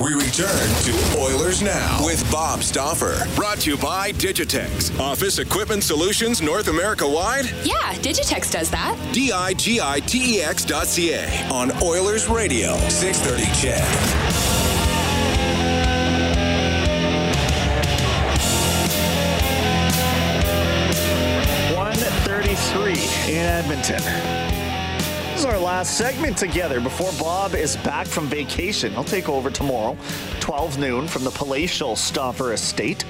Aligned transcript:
We 0.00 0.14
return 0.14 0.68
to 0.84 1.18
Oilers 1.18 1.60
Now 1.60 1.98
with 2.04 2.24
Bob 2.30 2.62
Stauffer. 2.62 3.26
Brought 3.34 3.58
to 3.62 3.70
you 3.72 3.76
by 3.76 4.12
Digitex. 4.12 4.96
Office 5.00 5.40
Equipment 5.40 5.82
Solutions 5.82 6.40
North 6.40 6.68
America 6.68 7.06
wide. 7.08 7.46
Yeah, 7.64 7.94
Digitex 7.94 8.52
does 8.52 8.70
that. 8.70 8.96
D 9.12 9.32
I 9.32 9.54
G 9.54 9.80
I 9.80 9.98
T 9.98 10.36
E 10.38 10.42
X 10.42 10.64
dot 10.64 10.86
C 10.86 11.14
A 11.14 11.26
on 11.50 11.72
Oilers 11.82 12.28
Radio, 12.28 12.76
630 12.88 13.42
CHED. 13.60 14.68
133 21.74 23.34
in 23.34 23.44
Edmonton. 23.46 24.37
This 25.38 25.46
is 25.46 25.54
our 25.54 25.60
last 25.60 25.96
segment 25.96 26.36
together 26.36 26.80
before 26.80 27.12
Bob 27.16 27.54
is 27.54 27.76
back 27.76 28.08
from 28.08 28.26
vacation. 28.26 28.90
He'll 28.90 29.04
take 29.04 29.28
over 29.28 29.50
tomorrow, 29.50 29.96
12 30.40 30.78
noon, 30.80 31.06
from 31.06 31.22
the 31.22 31.30
palatial 31.30 31.94
Stauffer 31.94 32.54
Estate. 32.54 33.04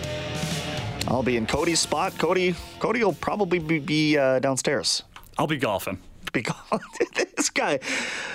I'll 1.07 1.23
be 1.23 1.39
in 1.39 1.47
Cody's 1.47 1.81
spot. 1.81 2.19
Cody, 2.19 2.55
Cody 2.81 3.03
will 3.03 3.15
probably 3.15 3.59
be, 3.59 3.79
be 3.79 4.19
uh, 4.19 4.41
downstairs. 4.41 5.05
I'll 5.39 5.47
be 5.47 5.57
golfing. 5.57 6.01
Be 6.35 6.43
golfing. 6.43 7.07
this 7.35 7.49
guy, 7.49 7.79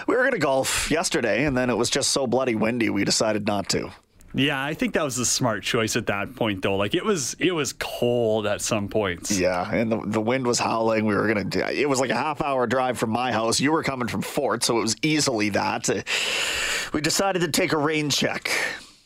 we 0.07 0.15
were 0.15 0.23
going 0.23 0.31
to 0.31 0.39
golf 0.39 0.89
yesterday, 0.89 1.45
and 1.45 1.55
then 1.55 1.69
it 1.69 1.77
was 1.77 1.91
just 1.91 2.09
so 2.09 2.25
bloody 2.25 2.55
windy, 2.55 2.89
we 2.89 3.03
decided 3.03 3.45
not 3.45 3.69
to. 3.69 3.91
Yeah, 4.35 4.63
I 4.63 4.73
think 4.73 4.93
that 4.95 5.03
was 5.03 5.19
a 5.19 5.25
smart 5.25 5.63
choice 5.63 5.95
at 5.95 6.07
that 6.07 6.35
point, 6.35 6.63
though. 6.63 6.75
Like 6.75 6.95
it 6.95 7.05
was, 7.05 7.35
it 7.39 7.51
was 7.51 7.73
cold 7.73 8.47
at 8.47 8.61
some 8.61 8.87
points. 8.87 9.37
Yeah, 9.37 9.71
and 9.71 9.91
the, 9.91 10.01
the 10.05 10.21
wind 10.21 10.47
was 10.47 10.59
howling. 10.59 11.05
We 11.05 11.15
were 11.15 11.27
gonna. 11.27 11.71
It 11.71 11.87
was 11.87 11.99
like 11.99 12.09
a 12.09 12.15
half 12.15 12.41
hour 12.41 12.65
drive 12.65 12.97
from 12.97 13.11
my 13.11 13.31
house. 13.31 13.59
You 13.59 13.71
were 13.71 13.83
coming 13.83 14.07
from 14.07 14.21
Fort, 14.23 14.63
so 14.63 14.77
it 14.77 14.81
was 14.81 14.95
easily 15.03 15.49
that. 15.49 15.87
We 16.93 17.01
decided 17.01 17.41
to 17.41 17.49
take 17.49 17.73
a 17.73 17.77
rain 17.77 18.09
check. 18.09 18.49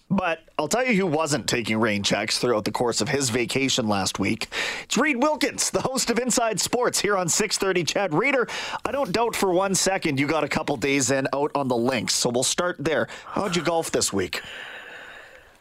But 0.09 0.39
I'll 0.57 0.69
tell 0.69 0.85
you 0.85 0.93
who 0.93 1.05
wasn't 1.05 1.47
taking 1.49 1.77
rain 1.79 2.01
checks 2.01 2.37
throughout 2.37 2.63
the 2.63 2.71
course 2.71 3.01
of 3.01 3.09
his 3.09 3.29
vacation 3.29 3.89
last 3.89 4.19
week. 4.19 4.47
It's 4.83 4.97
Reed 4.97 5.21
Wilkins, 5.21 5.69
the 5.69 5.81
host 5.81 6.09
of 6.09 6.17
Inside 6.17 6.61
Sports 6.61 6.99
here 7.01 7.17
on 7.17 7.27
630 7.27 7.83
CHED 7.83 8.13
Reader. 8.13 8.47
I 8.85 8.93
don't 8.93 9.11
doubt 9.11 9.35
for 9.35 9.51
one 9.51 9.75
second 9.75 10.17
you 10.17 10.25
got 10.25 10.45
a 10.45 10.47
couple 10.47 10.77
days 10.77 11.11
in 11.11 11.27
out 11.33 11.51
on 11.55 11.67
the 11.67 11.75
links, 11.75 12.13
so 12.13 12.29
we'll 12.29 12.43
start 12.43 12.77
there. 12.79 13.09
How'd 13.25 13.57
you 13.57 13.61
golf 13.61 13.91
this 13.91 14.13
week? 14.13 14.41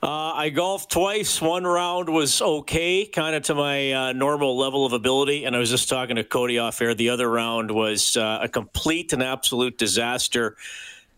Uh, 0.03 0.33
I 0.35 0.51
golfed 0.51 0.91
twice. 0.91 1.41
One 1.41 1.65
round 1.65 2.09
was 2.11 2.43
okay, 2.43 3.07
kind 3.07 3.35
of 3.35 3.45
to 3.45 3.55
my 3.55 3.93
uh, 3.93 4.13
normal 4.13 4.57
level 4.57 4.85
of 4.85 4.93
ability. 4.93 5.45
And 5.45 5.57
I 5.57 5.59
was 5.59 5.71
just 5.71 5.89
talking 5.89 6.17
to 6.17 6.25
Cody 6.25 6.59
off 6.59 6.81
air. 6.83 6.95
The 6.95 7.09
other 7.11 7.31
round 7.31 7.71
was 7.71 8.17
uh, 8.17 8.41
a 8.43 8.49
complete 8.49 9.13
and 9.15 9.23
absolute 9.23 9.79
disaster. 9.79 10.57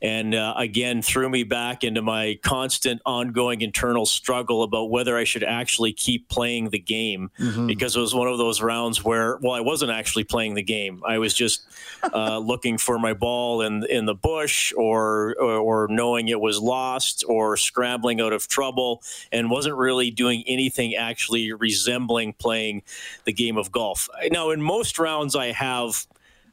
And 0.00 0.34
uh, 0.34 0.54
again, 0.56 1.03
threw 1.03 1.28
me 1.28 1.42
back 1.42 1.82
into 1.82 2.03
my 2.03 2.38
constant, 2.42 3.03
ongoing 3.04 3.62
internal 3.62 4.06
struggle 4.06 4.62
about 4.62 4.91
whether 4.91 5.16
I 5.16 5.25
should 5.25 5.42
actually 5.42 5.92
keep 5.92 6.28
playing 6.28 6.70
the 6.70 6.78
game 6.78 7.31
because 7.66 7.97
it 7.97 8.00
was 8.00 8.14
one 8.14 8.28
of 8.28 8.38
those 8.38 8.62
rounds 8.62 9.04
where, 9.04 9.38
well, 9.38 9.53
I 9.53 9.60
wasn't 9.60 9.91
actually 9.91 10.25
playing 10.25 10.54
the 10.54 10.62
game. 10.62 11.03
I 11.06 11.19
was 11.19 11.34
just 11.34 11.62
uh, 12.03 12.38
looking 12.44 12.78
for 12.78 12.98
my 12.98 13.12
ball 13.12 13.62
in 13.62 13.84
in 13.86 14.06
the 14.06 14.14
bush, 14.14 14.72
or, 14.76 15.34
or 15.41 15.59
or 15.59 15.88
knowing 15.88 16.28
it 16.28 16.41
was 16.41 16.60
lost, 16.60 17.25
or 17.26 17.56
scrambling 17.56 18.20
out 18.20 18.32
of 18.32 18.47
trouble, 18.47 19.03
and 19.32 19.50
wasn't 19.50 19.76
really 19.76 20.10
doing 20.10 20.44
anything 20.47 20.94
actually 20.94 21.53
resembling 21.53 22.34
playing 22.34 22.82
the 23.25 23.32
game 23.32 23.56
of 23.56 23.72
golf. 23.72 24.09
Now, 24.30 24.50
in 24.50 24.62
most 24.62 24.98
rounds, 24.98 25.34
I 25.34 25.53
have, 25.53 26.06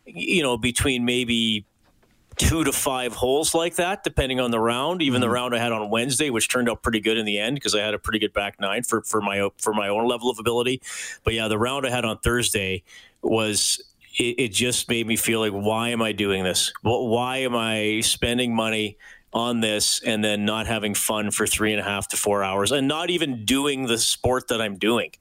you 0.06 0.42
know, 0.42 0.58
between 0.58 1.06
maybe 1.06 1.66
two 2.38 2.64
to 2.64 2.72
five 2.72 3.14
holes 3.14 3.54
like 3.54 3.76
that, 3.76 4.04
depending 4.04 4.40
on 4.40 4.52
the 4.52 4.60
round. 4.60 5.02
Even 5.02 5.22
the 5.22 5.28
mm-hmm. 5.28 5.34
round 5.34 5.56
I 5.56 5.60
had 5.60 5.72
on 5.72 5.90
Wednesday, 5.90 6.30
which 6.30 6.50
turned 6.50 6.70
out 6.70 6.82
pretty 6.82 7.00
good 7.00 7.18
in 7.18 7.26
the 7.26 7.40
end 7.40 7.56
because 7.56 7.76
I 7.76 7.82
had 7.82 7.94
a 7.94 8.00
pretty 8.00 8.20
good 8.20 8.34
back 8.34 8.60
nine 8.60 8.84
for, 8.84 9.02
for 9.02 9.22
my 9.22 9.50
for 9.58 9.74
my 9.74 9.88
own 9.88 10.08
level 10.08 10.30
of 10.30 10.40
ability. 10.40 10.82
But 11.24 11.34
yeah, 11.34 11.48
the 11.48 11.58
round 11.58 11.86
I 11.86 11.90
had 11.90 12.06
on 12.06 12.20
Thursday 12.20 12.84
was 13.22 13.82
it, 14.18 14.40
it 14.40 14.54
just 14.54 14.90
made 14.90 15.08
me 15.08 15.16
feel 15.16 15.40
like, 15.40 15.52
why 15.52 15.90
am 15.90 16.02
I 16.02 16.12
doing 16.12 16.44
this? 16.44 16.72
Wh- 16.82 17.08
Why 17.08 17.38
am 17.38 17.56
I 17.56 18.02
spending 18.02 18.56
money? 18.56 18.98
On 19.36 19.60
this 19.60 20.02
and 20.02 20.24
then 20.24 20.46
not 20.46 20.66
having 20.66 20.96
fun 20.96 21.30
for 21.30 21.46
three 21.46 21.74
and 21.74 21.82
a 21.82 21.84
half 21.84 22.08
to 22.08 22.16
four 22.16 22.42
hours 22.42 22.72
and 22.72 22.88
not 22.88 23.10
even 23.10 23.44
doing 23.44 23.86
the 23.86 23.98
sport 23.98 24.48
that 24.48 24.62
I'm 24.62 24.78
doing. 24.78 25.12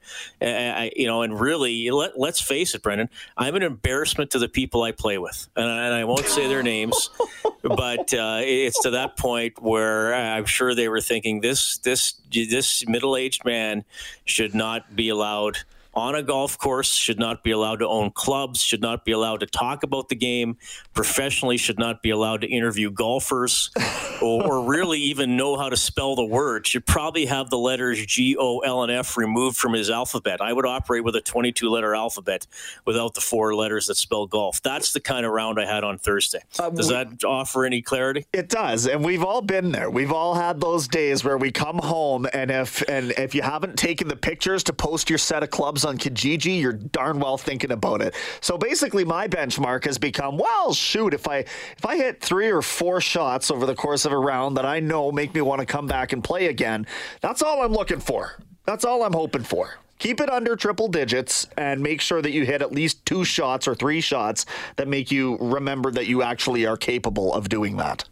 I, 0.41 0.93
you 0.95 1.09
know, 1.09 1.23
and 1.23 1.39
really, 1.39 1.91
let, 1.91 2.17
let's 2.17 2.41
face 2.41 2.77
it, 2.77 2.83
Brendan, 2.83 3.11
I'm 3.37 3.57
an 3.57 3.65
embarrassment 3.65 4.31
to 4.31 4.39
the 4.39 4.49
people 4.49 4.85
I 4.85 4.93
play 4.93 5.19
with. 5.19 5.49
And, 5.57 5.67
I- 5.69 5.85
and 5.87 5.95
I 5.95 6.05
won't 6.05 6.27
say 6.27 6.47
their 6.47 6.63
names, 6.63 7.11
but 7.63 8.15
uh, 8.15 8.39
it's 8.43 8.81
to 8.83 8.91
that 8.91 9.17
point 9.17 9.61
where 9.61 10.15
I'm 10.15 10.45
sure 10.45 10.77
they 10.77 10.89
were 10.89 11.01
thinking 11.01 11.41
this, 11.41 11.79
this, 11.79 12.13
this 12.31 12.87
middle 12.87 13.17
aged 13.17 13.45
man 13.45 13.85
should 14.25 14.55
not 14.55 14.95
be 14.95 15.09
allowed 15.09 15.59
on 15.95 16.15
a 16.15 16.23
golf 16.23 16.59
course, 16.59 16.95
should 16.95 17.19
not 17.19 17.43
be 17.43 17.51
allowed 17.51 17.77
to 17.77 17.89
own 17.89 18.11
clubs, 18.11 18.61
should 18.61 18.81
not 18.81 19.05
be 19.05 19.13
allowed 19.13 19.41
to 19.41 19.47
talk 19.47 19.83
about 19.83 20.09
the 20.09 20.15
game, 20.15 20.57
professionally 20.93 21.57
should 21.57 21.79
not 21.79 22.03
be 22.03 22.11
allowed 22.11 22.41
to 22.41 22.49
interview 22.49 22.91
golfers, 22.91 23.71
or, 24.23 24.45
or 24.45 24.69
really 24.69 25.01
even 25.01 25.37
know 25.37 25.57
how 25.57 25.69
to 25.69 25.77
spell 25.77 26.17
the 26.17 26.25
word. 26.25 26.67
Should 26.67 26.87
probably 26.87 27.27
have 27.27 27.51
the 27.51 27.59
letters 27.59 28.05
G, 28.07 28.37
O, 28.39 28.61
L, 28.61 28.83
and 28.83 28.91
F 28.91 29.17
removed 29.17 29.57
from 29.57 29.73
his 29.73 29.91
alphabet. 29.91 30.41
I 30.41 30.53
would 30.53 30.67
operate 30.67 31.05
with 31.05 31.17
a 31.17 31.21
22 31.21 31.69
letter 31.69 31.95
alphabet 31.95 32.47
without 32.85 33.15
the 33.15 33.21
four 33.21 33.55
letters 33.55 33.87
that 33.87 33.97
spell 33.97 34.27
golf. 34.27 34.61
That's 34.63 34.93
the 34.93 35.01
kind 35.01 35.25
of 35.25 35.33
round 35.33 35.61
I 35.61 35.67
had 35.67 35.85
on 35.85 35.99
Thursday. 35.99 36.41
Uh, 36.59 36.71
does 36.71 36.89
that 36.89 37.25
offer 37.25 37.65
any 37.65 37.83
clarity? 37.83 38.27
It 38.33 38.49
does, 38.49 38.87
and 38.87 39.05
we've 39.05 39.23
all 39.23 39.43
been 39.43 39.73
there. 39.73 39.91
We've 39.91 40.13
all 40.13 40.35
had 40.35 40.61
those 40.61 40.89
days 40.89 41.25
where 41.25 41.39
we 41.39 41.53
come 41.53 41.79
home, 41.79 42.27
and 42.33 42.51
if 42.51 42.83
and 42.89 43.13
if 43.13 43.35
you 43.35 43.43
haven't 43.43 43.77
taken 43.77 44.09
the 44.09 44.17
pictures 44.17 44.65
to 44.65 44.73
post 44.73 45.09
your 45.09 45.19
set 45.19 45.43
of 45.43 45.51
clubs 45.51 45.84
on 45.85 45.99
Kijiji, 45.99 46.61
you're 46.61 46.73
darn 46.73 47.19
well 47.19 47.39
thinking 47.39 47.73
about 47.73 48.03
it. 48.03 48.15
So 48.41 48.57
basically, 48.59 49.05
my 49.05 49.29
benchmark 49.29 49.85
has 49.85 49.99
become, 49.99 50.37
well, 50.37 50.73
shoot, 50.73 51.15
if 51.15 51.29
I 51.29 51.39
if 51.39 51.85
I 51.85 51.97
hit 51.97 52.21
three 52.21 52.51
or 52.51 52.63
four 52.63 53.01
shots 53.01 53.51
over 53.51 53.67
the 53.67 53.75
course 53.75 54.05
of 54.05 54.13
a 54.13 54.19
round 54.19 54.57
that 54.57 54.67
I 54.67 54.81
know 54.81 55.13
make 55.13 55.35
me 55.35 55.41
want 55.41 55.61
to 55.61 55.67
come 55.67 55.87
back 55.87 56.13
and 56.13 56.23
play 56.23 56.47
again, 56.47 56.87
that's 57.21 57.43
all 57.43 57.63
I'm 57.63 57.73
looking 57.73 58.01
for. 58.01 58.39
That's 58.65 58.85
all 58.85 59.03
I'm 59.03 59.13
hoping 59.13 59.43
for. 59.43 59.79
Keep 59.99 60.21
it 60.21 60.31
under 60.31 60.57
triple 60.57 60.89
digits 60.89 61.47
and 61.57 61.81
make 61.81 62.01
sure 62.01 62.21
that 62.21 62.33
you 62.33 62.45
hit 62.45 62.63
at 62.63 62.73
least 62.73 63.07
two 63.07 63.25
shots 63.25 63.69
or 63.69 63.75
three 63.75 64.01
shots 64.01 64.45
that 64.77 64.89
make 64.89 65.11
you 65.11 65.39
remember 65.41 65.91
that 65.91 66.07
you 66.07 66.23
actually 66.23 66.67
are 66.67 66.77
capable 66.77 67.33
of 67.33 67.49
doing 67.49 67.77
that. 67.77 68.05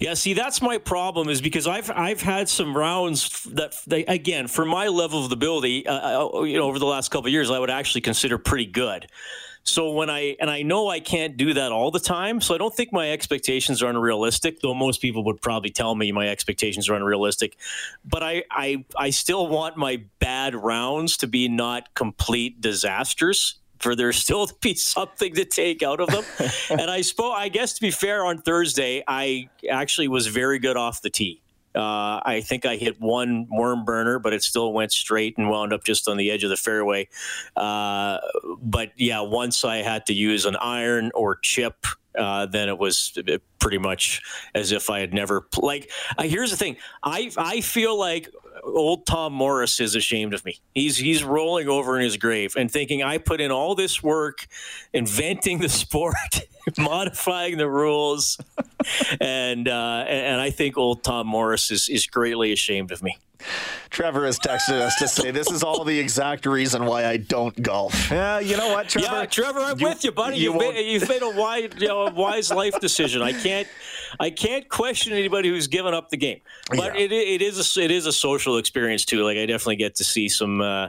Yeah, 0.00 0.14
see, 0.14 0.32
that's 0.32 0.62
my 0.62 0.78
problem 0.78 1.28
is 1.28 1.42
because 1.42 1.66
I've 1.66 1.90
I've 1.90 2.22
had 2.22 2.48
some 2.48 2.74
rounds 2.74 3.44
that 3.44 3.74
they, 3.86 4.06
again 4.06 4.48
for 4.48 4.64
my 4.64 4.88
level 4.88 5.26
of 5.26 5.30
ability, 5.30 5.86
uh, 5.86 6.38
uh, 6.38 6.42
you 6.42 6.56
know, 6.56 6.64
over 6.64 6.78
the 6.78 6.86
last 6.86 7.10
couple 7.10 7.26
of 7.26 7.32
years, 7.32 7.50
I 7.50 7.58
would 7.58 7.68
actually 7.68 8.00
consider 8.00 8.38
pretty 8.38 8.64
good. 8.64 9.06
So 9.62 9.90
when 9.92 10.08
I 10.08 10.36
and 10.40 10.48
I 10.48 10.62
know 10.62 10.88
I 10.88 11.00
can't 11.00 11.36
do 11.36 11.52
that 11.52 11.70
all 11.70 11.90
the 11.90 12.00
time, 12.00 12.40
so 12.40 12.54
I 12.54 12.58
don't 12.58 12.74
think 12.74 12.94
my 12.94 13.12
expectations 13.12 13.82
are 13.82 13.90
unrealistic. 13.90 14.60
Though 14.60 14.72
most 14.72 15.02
people 15.02 15.22
would 15.24 15.42
probably 15.42 15.68
tell 15.68 15.94
me 15.94 16.12
my 16.12 16.28
expectations 16.28 16.88
are 16.88 16.94
unrealistic, 16.94 17.58
but 18.02 18.22
I 18.22 18.44
I, 18.50 18.86
I 18.96 19.10
still 19.10 19.48
want 19.48 19.76
my 19.76 20.02
bad 20.18 20.54
rounds 20.54 21.18
to 21.18 21.26
be 21.26 21.46
not 21.46 21.94
complete 21.94 22.62
disasters. 22.62 23.59
For 23.80 23.96
there 23.96 24.12
still 24.12 24.46
to 24.46 24.54
be 24.60 24.74
something 24.74 25.34
to 25.34 25.44
take 25.44 25.82
out 25.82 26.00
of 26.00 26.08
them, 26.08 26.24
and 26.70 26.90
I 26.90 27.00
suppose 27.00 27.34
I 27.36 27.48
guess 27.48 27.72
to 27.74 27.80
be 27.80 27.90
fair, 27.90 28.24
on 28.24 28.38
Thursday 28.38 29.02
I 29.08 29.48
actually 29.70 30.08
was 30.08 30.26
very 30.26 30.58
good 30.58 30.76
off 30.76 31.02
the 31.02 31.10
tee. 31.10 31.42
Uh, 31.74 32.20
I 32.24 32.42
think 32.44 32.66
I 32.66 32.76
hit 32.76 33.00
one 33.00 33.46
worm 33.48 33.84
burner, 33.84 34.18
but 34.18 34.32
it 34.32 34.42
still 34.42 34.72
went 34.72 34.92
straight 34.92 35.38
and 35.38 35.48
wound 35.48 35.72
up 35.72 35.84
just 35.84 36.08
on 36.08 36.16
the 36.16 36.30
edge 36.30 36.42
of 36.42 36.50
the 36.50 36.56
fairway. 36.56 37.08
Uh, 37.56 38.18
but 38.60 38.90
yeah, 38.96 39.20
once 39.20 39.64
I 39.64 39.76
had 39.76 40.06
to 40.06 40.12
use 40.12 40.46
an 40.46 40.56
iron 40.56 41.12
or 41.14 41.36
chip, 41.36 41.86
uh, 42.18 42.46
then 42.46 42.68
it 42.68 42.76
was 42.76 43.16
pretty 43.60 43.78
much 43.78 44.20
as 44.54 44.72
if 44.72 44.90
I 44.90 44.98
had 44.98 45.14
never 45.14 45.46
like. 45.58 45.90
Uh, 46.18 46.24
here's 46.24 46.50
the 46.50 46.56
thing: 46.56 46.76
I 47.04 47.30
I 47.36 47.60
feel 47.60 47.96
like 47.96 48.28
old 48.62 49.06
Tom 49.06 49.32
Morris 49.32 49.80
is 49.80 49.94
ashamed 49.94 50.34
of 50.34 50.44
me. 50.44 50.60
He's 50.74 50.96
he's 50.96 51.24
rolling 51.24 51.68
over 51.68 51.96
in 51.96 52.02
his 52.02 52.16
grave 52.16 52.54
and 52.56 52.70
thinking 52.70 53.02
I 53.02 53.18
put 53.18 53.40
in 53.40 53.50
all 53.50 53.74
this 53.74 54.02
work 54.02 54.46
inventing 54.92 55.58
the 55.58 55.68
sport, 55.68 56.14
modifying 56.78 57.56
the 57.56 57.68
rules, 57.68 58.38
and 59.20 59.68
uh, 59.68 60.04
and 60.08 60.40
I 60.40 60.50
think 60.50 60.76
old 60.76 61.02
Tom 61.02 61.26
Morris 61.26 61.70
is 61.70 61.88
is 61.88 62.06
greatly 62.06 62.52
ashamed 62.52 62.92
of 62.92 63.02
me. 63.02 63.16
Trevor 63.90 64.24
has 64.26 64.38
texted 64.38 64.80
us 64.80 64.96
to 64.96 65.08
say 65.08 65.30
this 65.30 65.50
is 65.50 65.62
all 65.62 65.84
the 65.84 65.98
exact 65.98 66.46
reason 66.46 66.84
why 66.84 67.06
I 67.06 67.16
don't 67.16 67.60
golf. 67.60 68.10
Yeah, 68.10 68.38
you 68.38 68.56
know 68.56 68.68
what, 68.68 68.88
Trevor? 68.88 69.08
Yeah, 69.08 69.26
Trevor, 69.26 69.60
I'm 69.60 69.78
you, 69.78 69.88
with 69.88 70.04
you, 70.04 70.12
buddy. 70.12 70.38
You 70.38 70.52
have 70.52 70.60
made, 70.60 70.86
you've 70.86 71.08
made 71.08 71.22
a 71.22 71.30
wise, 71.30 71.70
you 71.76 71.88
know, 71.88 72.04
wise 72.14 72.52
life 72.52 72.78
decision. 72.80 73.20
I 73.20 73.32
can't, 73.32 73.66
I 74.20 74.30
can't 74.30 74.68
question 74.68 75.12
anybody 75.12 75.48
who's 75.48 75.66
given 75.66 75.92
up 75.92 76.08
the 76.10 76.16
game. 76.16 76.40
But 76.68 76.94
yeah. 76.94 77.02
it, 77.02 77.12
it 77.12 77.42
is 77.42 77.76
a, 77.76 77.80
it 77.80 77.90
is 77.90 78.06
a 78.06 78.12
social 78.12 78.49
experience 78.56 79.04
too. 79.04 79.24
Like 79.24 79.36
I 79.36 79.46
definitely 79.46 79.76
get 79.76 79.96
to 79.96 80.04
see 80.04 80.28
some. 80.28 80.60
Uh, 80.60 80.88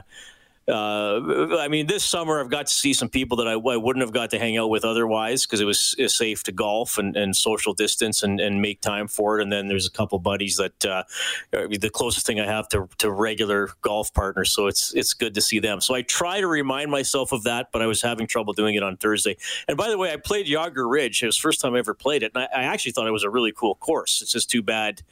uh, 0.68 1.58
I 1.58 1.66
mean, 1.66 1.88
this 1.88 2.04
summer 2.04 2.40
I've 2.40 2.48
got 2.48 2.68
to 2.68 2.72
see 2.72 2.92
some 2.92 3.08
people 3.08 3.36
that 3.38 3.48
I, 3.48 3.54
I 3.54 3.76
wouldn't 3.76 4.02
have 4.02 4.12
got 4.12 4.30
to 4.30 4.38
hang 4.38 4.56
out 4.56 4.70
with 4.70 4.84
otherwise 4.84 5.44
because 5.44 5.60
it 5.60 5.64
was 5.64 5.96
safe 6.06 6.44
to 6.44 6.52
golf 6.52 6.98
and, 6.98 7.16
and 7.16 7.34
social 7.34 7.74
distance 7.74 8.22
and, 8.22 8.38
and, 8.38 8.62
make 8.62 8.80
time 8.80 9.08
for 9.08 9.40
it. 9.40 9.42
And 9.42 9.50
then 9.50 9.66
there's 9.66 9.88
a 9.88 9.90
couple 9.90 10.20
buddies 10.20 10.56
that 10.58 10.84
uh, 10.84 11.02
the 11.50 11.90
closest 11.92 12.26
thing 12.26 12.38
I 12.38 12.46
have 12.46 12.68
to, 12.68 12.88
to 12.98 13.10
regular 13.10 13.70
golf 13.80 14.14
partners. 14.14 14.52
So 14.52 14.68
it's 14.68 14.94
it's 14.94 15.14
good 15.14 15.34
to 15.34 15.40
see 15.40 15.58
them. 15.58 15.80
So 15.80 15.94
I 15.96 16.02
try 16.02 16.40
to 16.40 16.46
remind 16.46 16.92
myself 16.92 17.32
of 17.32 17.42
that, 17.42 17.70
but 17.72 17.82
I 17.82 17.86
was 17.86 18.00
having 18.00 18.28
trouble 18.28 18.52
doing 18.52 18.76
it 18.76 18.84
on 18.84 18.96
Thursday. 18.96 19.36
And 19.66 19.76
by 19.76 19.88
the 19.88 19.98
way, 19.98 20.12
I 20.12 20.16
played 20.16 20.46
Jagare 20.46 20.88
Ridge. 20.88 21.24
It 21.24 21.26
was 21.26 21.36
the 21.36 21.42
first 21.42 21.60
time 21.60 21.74
I 21.74 21.80
ever 21.80 21.94
played 21.94 22.22
it, 22.22 22.32
and 22.36 22.44
I, 22.44 22.60
I 22.60 22.62
actually 22.64 22.92
thought 22.92 23.08
it 23.08 23.12
was 23.12 23.24
a 23.24 23.30
really 23.30 23.52
cool 23.52 23.74
course. 23.74 24.22
It's 24.22 24.32
just 24.32 24.48
too 24.48 24.62
bad 24.62 25.02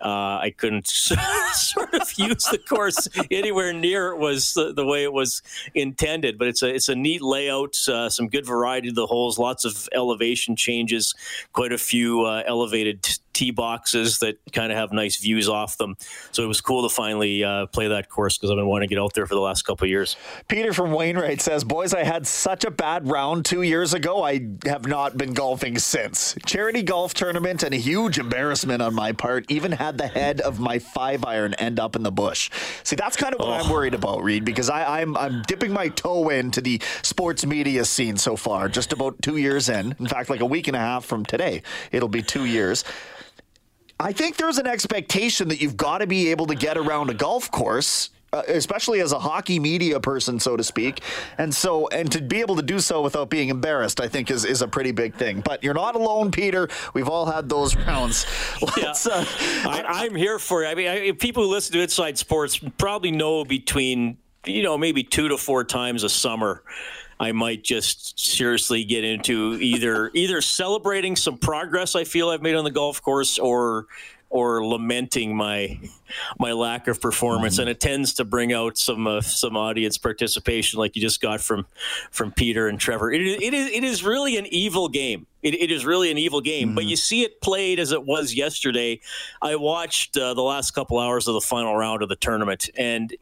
uh, 0.00 0.38
I 0.42 0.54
couldn't 0.56 0.88
sort 1.54 1.94
of 1.94 2.12
use 2.18 2.44
the 2.44 2.58
course 2.58 3.08
anywhere 3.30 3.72
near 3.72 4.12
it 4.12 4.18
was 4.18 4.54
the, 4.54 4.72
the, 4.72 4.86
way 4.86 5.02
it 5.04 5.12
was 5.12 5.42
intended. 5.74 6.38
But 6.38 6.48
it's 6.48 6.62
a 6.62 6.74
it's 6.74 6.88
a 6.88 6.94
neat 6.94 7.22
layout, 7.22 7.76
uh, 7.88 8.08
some 8.08 8.28
good 8.28 8.46
variety 8.46 8.88
of 8.88 8.94
the 8.94 9.06
holes, 9.06 9.38
lots 9.38 9.64
of 9.64 9.88
elevation 9.92 10.56
changes, 10.56 11.14
quite 11.52 11.72
a 11.72 11.78
few 11.78 12.24
uh, 12.24 12.42
elevated 12.46 13.18
tee 13.40 13.50
boxes 13.50 14.18
that 14.18 14.36
kind 14.52 14.70
of 14.70 14.76
have 14.76 14.92
nice 14.92 15.16
views 15.16 15.48
off 15.48 15.78
them. 15.78 15.96
So 16.30 16.44
it 16.44 16.46
was 16.46 16.60
cool 16.60 16.86
to 16.86 16.94
finally 16.94 17.42
uh, 17.42 17.66
play 17.66 17.88
that 17.88 18.10
course 18.10 18.36
because 18.36 18.50
I've 18.50 18.56
been 18.56 18.66
wanting 18.66 18.88
to 18.88 18.94
get 18.94 19.00
out 19.00 19.14
there 19.14 19.26
for 19.26 19.34
the 19.34 19.40
last 19.40 19.62
couple 19.62 19.86
of 19.86 19.88
years. 19.88 20.16
Peter 20.46 20.74
from 20.74 20.92
Wainwright 20.92 21.40
says, 21.40 21.64
"Boys, 21.64 21.94
I 21.94 22.04
had 22.04 22.26
such 22.26 22.64
a 22.64 22.70
bad 22.70 23.08
round 23.08 23.46
two 23.46 23.62
years 23.62 23.94
ago. 23.94 24.22
I 24.22 24.46
have 24.66 24.86
not 24.86 25.16
been 25.16 25.32
golfing 25.32 25.78
since. 25.78 26.36
Charity 26.44 26.82
golf 26.82 27.14
tournament 27.14 27.62
and 27.62 27.72
a 27.72 27.78
huge 27.78 28.18
embarrassment 28.18 28.82
on 28.82 28.94
my 28.94 29.12
part. 29.12 29.50
Even 29.50 29.72
had 29.72 29.96
the 29.96 30.06
head 30.06 30.42
of 30.42 30.60
my 30.60 30.78
five 30.78 31.24
iron 31.24 31.54
end 31.54 31.80
up 31.80 31.96
in 31.96 32.02
the 32.02 32.12
bush. 32.12 32.50
See, 32.82 32.96
that's 32.96 33.16
kind 33.16 33.32
of 33.32 33.40
what 33.40 33.48
oh. 33.48 33.52
I'm 33.52 33.70
worried 33.70 33.94
about, 33.94 34.22
Reed, 34.22 34.44
because 34.44 34.68
I, 34.68 35.00
I'm 35.00 35.16
I'm 35.16 35.40
dipping 35.42 35.72
my 35.72 35.88
toe 35.88 36.28
into 36.28 36.60
the 36.60 36.82
sports 37.00 37.46
media 37.46 37.86
scene 37.86 38.18
so 38.18 38.36
far. 38.36 38.68
Just 38.68 38.92
about 38.92 39.22
two 39.22 39.38
years 39.38 39.70
in. 39.70 39.96
In 39.98 40.08
fact, 40.08 40.28
like 40.28 40.40
a 40.40 40.46
week 40.46 40.68
and 40.68 40.76
a 40.76 40.80
half 40.80 41.06
from 41.06 41.24
today, 41.24 41.62
it'll 41.90 42.08
be 42.08 42.22
two 42.22 42.44
years." 42.44 42.84
I 44.00 44.12
think 44.12 44.36
there's 44.36 44.58
an 44.58 44.66
expectation 44.66 45.48
that 45.48 45.60
you've 45.60 45.76
got 45.76 45.98
to 45.98 46.06
be 46.06 46.28
able 46.30 46.46
to 46.46 46.54
get 46.54 46.78
around 46.78 47.10
a 47.10 47.14
golf 47.14 47.50
course 47.50 48.10
uh, 48.32 48.42
especially 48.46 49.00
as 49.00 49.10
a 49.10 49.18
hockey 49.18 49.58
media 49.58 49.98
person, 49.98 50.38
so 50.38 50.56
to 50.56 50.62
speak. 50.62 51.00
And 51.38 51.52
so, 51.52 51.88
and 51.88 52.12
to 52.12 52.22
be 52.22 52.38
able 52.38 52.54
to 52.54 52.62
do 52.62 52.78
so 52.78 53.02
without 53.02 53.28
being 53.28 53.48
embarrassed, 53.48 54.00
I 54.00 54.06
think 54.06 54.30
is, 54.30 54.44
is 54.44 54.62
a 54.62 54.68
pretty 54.68 54.92
big 54.92 55.16
thing. 55.16 55.40
But 55.40 55.64
you're 55.64 55.74
not 55.74 55.96
alone, 55.96 56.30
Peter. 56.30 56.68
We've 56.94 57.08
all 57.08 57.26
had 57.26 57.48
those 57.48 57.74
rounds. 57.88 58.26
Yeah. 58.76 58.92
uh, 59.04 59.24
I, 59.66 60.06
am 60.06 60.14
here 60.14 60.38
for 60.38 60.62
it. 60.62 60.68
I 60.68 60.76
mean, 60.76 60.86
I, 60.86 61.10
people 61.10 61.42
who 61.42 61.50
listen 61.50 61.72
to 61.72 61.82
Inside 61.82 62.18
Sports 62.18 62.60
probably 62.78 63.10
know 63.10 63.44
between, 63.44 64.16
you 64.46 64.62
know, 64.62 64.78
maybe 64.78 65.02
two 65.02 65.26
to 65.26 65.36
four 65.36 65.64
times 65.64 66.04
a 66.04 66.08
summer 66.08 66.62
I 67.20 67.32
might 67.32 67.62
just 67.62 68.18
seriously 68.18 68.82
get 68.82 69.04
into 69.04 69.56
either 69.60 70.10
either 70.14 70.40
celebrating 70.40 71.14
some 71.14 71.36
progress 71.36 71.94
I 71.94 72.04
feel 72.04 72.30
I've 72.30 72.42
made 72.42 72.56
on 72.56 72.64
the 72.64 72.70
golf 72.70 73.02
course 73.02 73.38
or 73.38 73.86
or 74.30 74.64
lamenting 74.64 75.36
my 75.36 75.78
my 76.38 76.52
lack 76.52 76.86
of 76.86 77.00
performance, 77.00 77.54
mm-hmm. 77.54 77.62
and 77.62 77.70
it 77.70 77.80
tends 77.80 78.14
to 78.14 78.24
bring 78.24 78.52
out 78.52 78.78
some 78.78 79.06
uh, 79.06 79.20
some 79.20 79.56
audience 79.56 79.98
participation, 79.98 80.78
like 80.78 80.96
you 80.96 81.02
just 81.02 81.20
got 81.20 81.40
from 81.40 81.66
from 82.10 82.32
Peter 82.32 82.68
and 82.68 82.78
Trevor. 82.80 83.12
It, 83.12 83.20
it 83.20 83.52
is 83.52 83.70
it 83.70 83.84
is 83.84 84.02
really 84.02 84.36
an 84.38 84.46
evil 84.46 84.88
game. 84.88 85.26
It, 85.42 85.54
it 85.54 85.70
is 85.70 85.84
really 85.84 86.10
an 86.10 86.18
evil 86.18 86.40
game, 86.40 86.68
mm-hmm. 86.68 86.74
but 86.76 86.84
you 86.84 86.96
see 86.96 87.22
it 87.22 87.40
played 87.40 87.80
as 87.80 87.92
it 87.92 88.06
was 88.06 88.34
yesterday. 88.34 89.00
I 89.42 89.56
watched 89.56 90.16
uh, 90.16 90.32
the 90.34 90.42
last 90.42 90.70
couple 90.70 90.98
hours 90.98 91.26
of 91.26 91.34
the 91.34 91.40
final 91.40 91.76
round 91.76 92.02
of 92.02 92.08
the 92.08 92.16
tournament, 92.16 92.70
and 92.76 93.12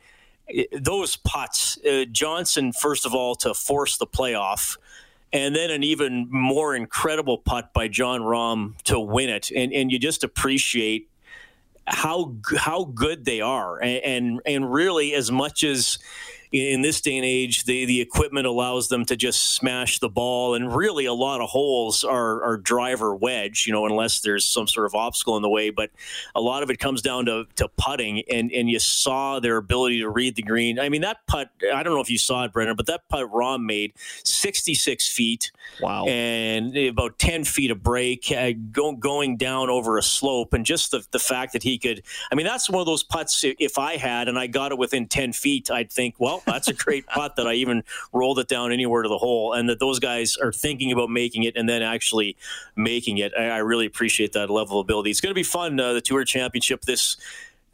those 0.73 1.17
putts, 1.17 1.79
uh, 1.85 2.05
Johnson, 2.11 2.73
first 2.73 3.07
of 3.07 3.15
all, 3.15 3.35
to 3.37 3.55
force 3.55 3.97
the 3.99 4.07
playoff, 4.07 4.79
and 5.33 5.55
then 5.55 5.71
an 5.71 5.83
even 5.83 6.27
more 6.31 6.75
incredible 6.75 7.39
putt 7.39 7.73
by 7.75 7.89
Jon 7.89 8.23
Rahm 8.23 8.81
to 8.85 8.99
win 8.99 9.29
it. 9.29 9.51
And, 9.51 9.73
and 9.73 9.93
you 9.93 9.99
just 9.99 10.25
appreciate 10.25 11.09
how 11.87 12.35
how 12.57 12.85
good 12.85 13.25
they 13.25 13.41
are, 13.41 13.79
and, 13.79 14.05
and, 14.05 14.41
and 14.45 14.73
really 14.73 15.15
as 15.15 15.31
much 15.31 15.65
as 15.65 15.99
in 16.53 16.83
this 16.83 17.01
day 17.01 17.17
and 17.17 17.25
age, 17.25 17.65
the, 17.65 17.85
the 17.85 18.01
equipment 18.01 18.47
allows 18.47 18.89
them 18.89 19.05
to 19.07 19.17
just 19.17 19.55
smash 19.55 19.99
the 19.99 20.09
ball, 20.09 20.55
and 20.55 20.75
really 20.75 21.05
a 21.05 21.13
lot 21.13 21.41
of 21.41 21.51
holes 21.51 22.05
are, 22.05 22.43
are 22.43 22.57
driver 22.57 23.15
wedge, 23.15 23.67
you 23.67 23.73
know, 23.73 23.87
unless 23.87 24.21
there's 24.21 24.45
some 24.45 24.67
sort 24.67 24.87
of 24.87 24.95
obstacle 24.95 25.37
in 25.37 25.43
the 25.43 25.49
way. 25.49 25.71
But 25.71 25.91
a 26.35 26.41
lot 26.41 26.63
of 26.63 26.71
it 26.71 26.79
comes 26.79 27.03
down 27.03 27.27
to, 27.27 27.47
to 27.57 27.69
putting, 27.77 28.23
and, 28.31 28.51
and 28.53 28.71
you 28.71 28.79
saw 28.79 29.41
their 29.41 29.57
ability 29.59 30.01
to 30.01 30.09
read 30.09 30.37
the 30.37 30.43
green. 30.43 30.79
I 30.79 30.89
mean, 30.89 31.03
that 31.03 31.19
putt, 31.27 31.51
I 31.73 31.83
don't 31.83 31.95
know 31.95 32.01
if 32.01 32.11
you 32.11 32.19
saw 32.19 32.45
it, 32.45 32.53
Brendan, 32.53 32.77
but 32.77 32.87
that 32.87 33.09
putt 33.09 33.31
Rahm 33.31 33.65
made 33.65 33.93
66 34.25 35.09
feet. 35.09 35.51
Wow. 35.81 36.07
And 36.07 36.77
about 36.77 37.19
10 37.19 37.45
feet 37.45 37.71
of 37.71 37.83
break, 37.83 38.33
uh, 38.33 38.53
go, 38.73 38.93
going 38.93 39.37
down 39.37 39.69
over 39.69 39.99
a 39.99 40.03
slope, 40.03 40.55
and 40.55 40.65
just 40.65 40.93
the, 40.93 41.07
the 41.11 41.19
fact 41.19 41.53
that 41.53 41.63
he 41.63 41.79
could, 41.79 42.03
I 42.33 42.35
mean, 42.35 42.47
that's 42.47 42.71
one 42.71 42.81
of 42.81 42.87
those 42.87 43.03
putts, 43.03 43.45
if 43.45 43.79
I 43.79 43.97
had 43.97 44.29
and 44.29 44.39
I 44.39 44.47
got 44.47 44.73
it 44.73 44.79
within 44.79 45.07
10 45.09 45.33
feet, 45.35 45.71
I'd 45.71 45.93
think, 45.93 46.15
well, 46.19 46.38
that's 46.47 46.69
a 46.69 46.75
great 46.75 47.07
putt 47.07 47.37
that 47.37 47.47
I 47.47 47.55
even 47.55 47.83
rolled 48.13 48.39
it 48.39 48.49
down 48.49 48.73
anywhere 48.73 49.03
to 49.03 49.09
the 49.09 49.19
hole, 49.19 49.53
and 49.53 49.69
that 49.69 49.81
those 49.81 49.99
guys 49.99 50.37
are 50.37 50.53
thinking 50.53 50.93
about 50.93 51.11
making 51.11 51.45
it 51.45 51.57
and 51.57 51.69
then 51.69 51.83
actually 51.83 52.37
making 52.77 53.19
it. 53.19 53.33
I, 53.39 53.49
I 53.49 53.59
really 53.59 53.87
appreciate 53.87 54.33
that 54.33 54.51
level 54.51 54.81
of 54.81 54.85
ability. 54.85 55.11
It's 55.11 55.21
going 55.21 55.31
to 55.31 55.35
be 55.35 55.43
fun. 55.43 55.79
Uh, 55.79 55.93
the 55.93 56.01
Tour 56.01 56.25
Championship 56.25 56.83
this 56.83 57.17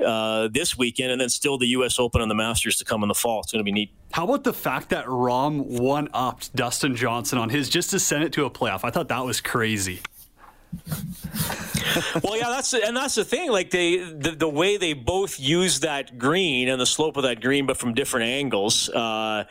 uh, 0.05 0.49
this 0.49 0.77
weekend, 0.77 1.12
and 1.12 1.21
then 1.21 1.29
still 1.29 1.59
the 1.59 1.69
U.S. 1.69 1.99
Open 1.99 2.21
and 2.21 2.31
the 2.31 2.35
Masters 2.35 2.77
to 2.77 2.85
come 2.85 3.03
in 3.03 3.09
the 3.09 3.15
fall. 3.15 3.41
It's 3.41 3.53
going 3.53 3.61
to 3.61 3.65
be 3.65 3.73
neat. 3.73 3.91
How 4.12 4.25
about 4.25 4.45
the 4.45 4.53
fact 4.53 4.91
that 4.91 5.07
Rahm 5.07 5.65
one 5.65 6.09
upped 6.12 6.55
Dustin 6.55 6.97
Johnson 6.97 7.38
on 7.38 7.49
his 7.49 7.69
just 7.69 7.91
to 7.91 8.00
send 8.00 8.25
it 8.25 8.33
to 8.35 8.45
a 8.45 8.50
playoff? 8.50 8.81
I 8.85 8.91
thought 8.91 9.09
that 9.09 9.25
was 9.25 9.41
crazy. 9.41 10.00
Well, 12.23 12.37
yeah, 12.37 12.49
that's 12.49 12.73
and 12.75 12.97
that's 12.97 13.15
the 13.15 13.25
thing. 13.25 13.51
Like 13.51 13.71
they, 13.71 13.99
the, 13.99 14.35
the 14.39 14.49
way 14.49 14.77
they 14.77 14.93
both 14.93 15.39
use 15.39 15.81
that 15.81 16.19
green 16.19 16.69
and 16.69 16.81
the 16.81 16.87
slope 16.87 17.17
of 17.17 17.23
that 17.25 17.41
green, 17.41 17.67
but 17.67 17.77
from 17.77 17.95
different 17.95 18.27
angles. 18.27 18.89
Uh, 18.89 19.45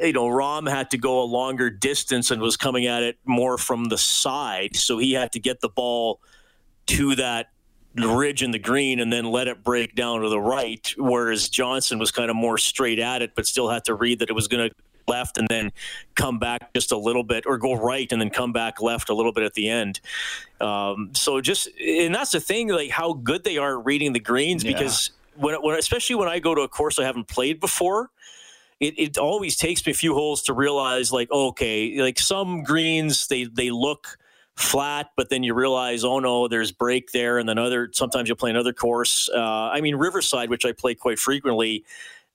you 0.00 0.12
know, 0.12 0.26
Rahm 0.26 0.68
had 0.68 0.90
to 0.90 0.98
go 0.98 1.22
a 1.22 1.24
longer 1.24 1.70
distance 1.70 2.30
and 2.30 2.40
was 2.40 2.56
coming 2.56 2.86
at 2.86 3.02
it 3.02 3.18
more 3.24 3.58
from 3.58 3.86
the 3.86 3.98
side, 3.98 4.76
so 4.76 4.98
he 4.98 5.12
had 5.12 5.32
to 5.32 5.40
get 5.40 5.60
the 5.60 5.68
ball 5.68 6.20
to 6.86 7.14
that 7.16 7.48
ridge 7.96 8.42
in 8.42 8.52
the 8.52 8.58
green 8.58 9.00
and 9.00 9.12
then 9.12 9.26
let 9.26 9.48
it 9.48 9.62
break 9.62 9.94
down 9.94 10.22
to 10.22 10.28
the 10.28 10.40
right. 10.40 10.94
Whereas 10.96 11.48
Johnson 11.48 11.98
was 11.98 12.10
kind 12.10 12.30
of 12.30 12.36
more 12.36 12.56
straight 12.58 12.98
at 12.98 13.22
it, 13.22 13.34
but 13.34 13.46
still 13.46 13.68
had 13.68 13.84
to 13.84 13.94
read 13.94 14.20
that 14.20 14.30
it 14.30 14.32
was 14.32 14.48
going 14.48 14.70
to 14.70 14.74
left 15.08 15.38
and 15.38 15.48
then 15.48 15.72
come 16.14 16.38
back 16.38 16.72
just 16.74 16.92
a 16.92 16.96
little 16.96 17.24
bit, 17.24 17.44
or 17.46 17.58
go 17.58 17.74
right 17.74 18.10
and 18.12 18.20
then 18.20 18.30
come 18.30 18.52
back 18.52 18.80
left 18.80 19.08
a 19.08 19.14
little 19.14 19.32
bit 19.32 19.44
at 19.44 19.54
the 19.54 19.68
end. 19.68 20.00
Um, 20.60 21.10
so 21.14 21.40
just, 21.40 21.68
and 21.80 22.14
that's 22.14 22.32
the 22.32 22.40
thing, 22.40 22.68
like 22.68 22.90
how 22.90 23.12
good 23.12 23.44
they 23.44 23.58
are 23.58 23.78
at 23.78 23.84
reading 23.84 24.12
the 24.12 24.20
greens 24.20 24.64
yeah. 24.64 24.72
because 24.72 25.10
when, 25.36 25.54
when, 25.62 25.78
especially 25.78 26.16
when 26.16 26.28
I 26.28 26.38
go 26.38 26.54
to 26.54 26.62
a 26.62 26.68
course 26.68 26.98
I 26.98 27.04
haven't 27.04 27.28
played 27.28 27.60
before. 27.60 28.10
It, 28.80 28.98
it 28.98 29.16
always 29.16 29.56
takes 29.56 29.86
me 29.86 29.92
a 29.92 29.94
few 29.94 30.12
holes 30.12 30.42
to 30.42 30.52
realize, 30.52 31.12
like, 31.12 31.30
okay, 31.30 32.02
like 32.02 32.18
some 32.18 32.64
greens 32.64 33.28
they 33.28 33.44
they 33.44 33.70
look 33.70 34.18
flat, 34.56 35.10
but 35.16 35.30
then 35.30 35.44
you 35.44 35.54
realize, 35.54 36.02
oh 36.02 36.18
no, 36.18 36.48
there's 36.48 36.72
break 36.72 37.12
there, 37.12 37.38
and 37.38 37.48
then 37.48 37.58
other 37.58 37.90
sometimes 37.92 38.28
you'll 38.28 38.36
play 38.36 38.50
another 38.50 38.72
course. 38.72 39.30
Uh, 39.32 39.38
I 39.38 39.80
mean, 39.80 39.94
Riverside, 39.94 40.50
which 40.50 40.64
I 40.64 40.72
play 40.72 40.96
quite 40.96 41.20
frequently, 41.20 41.84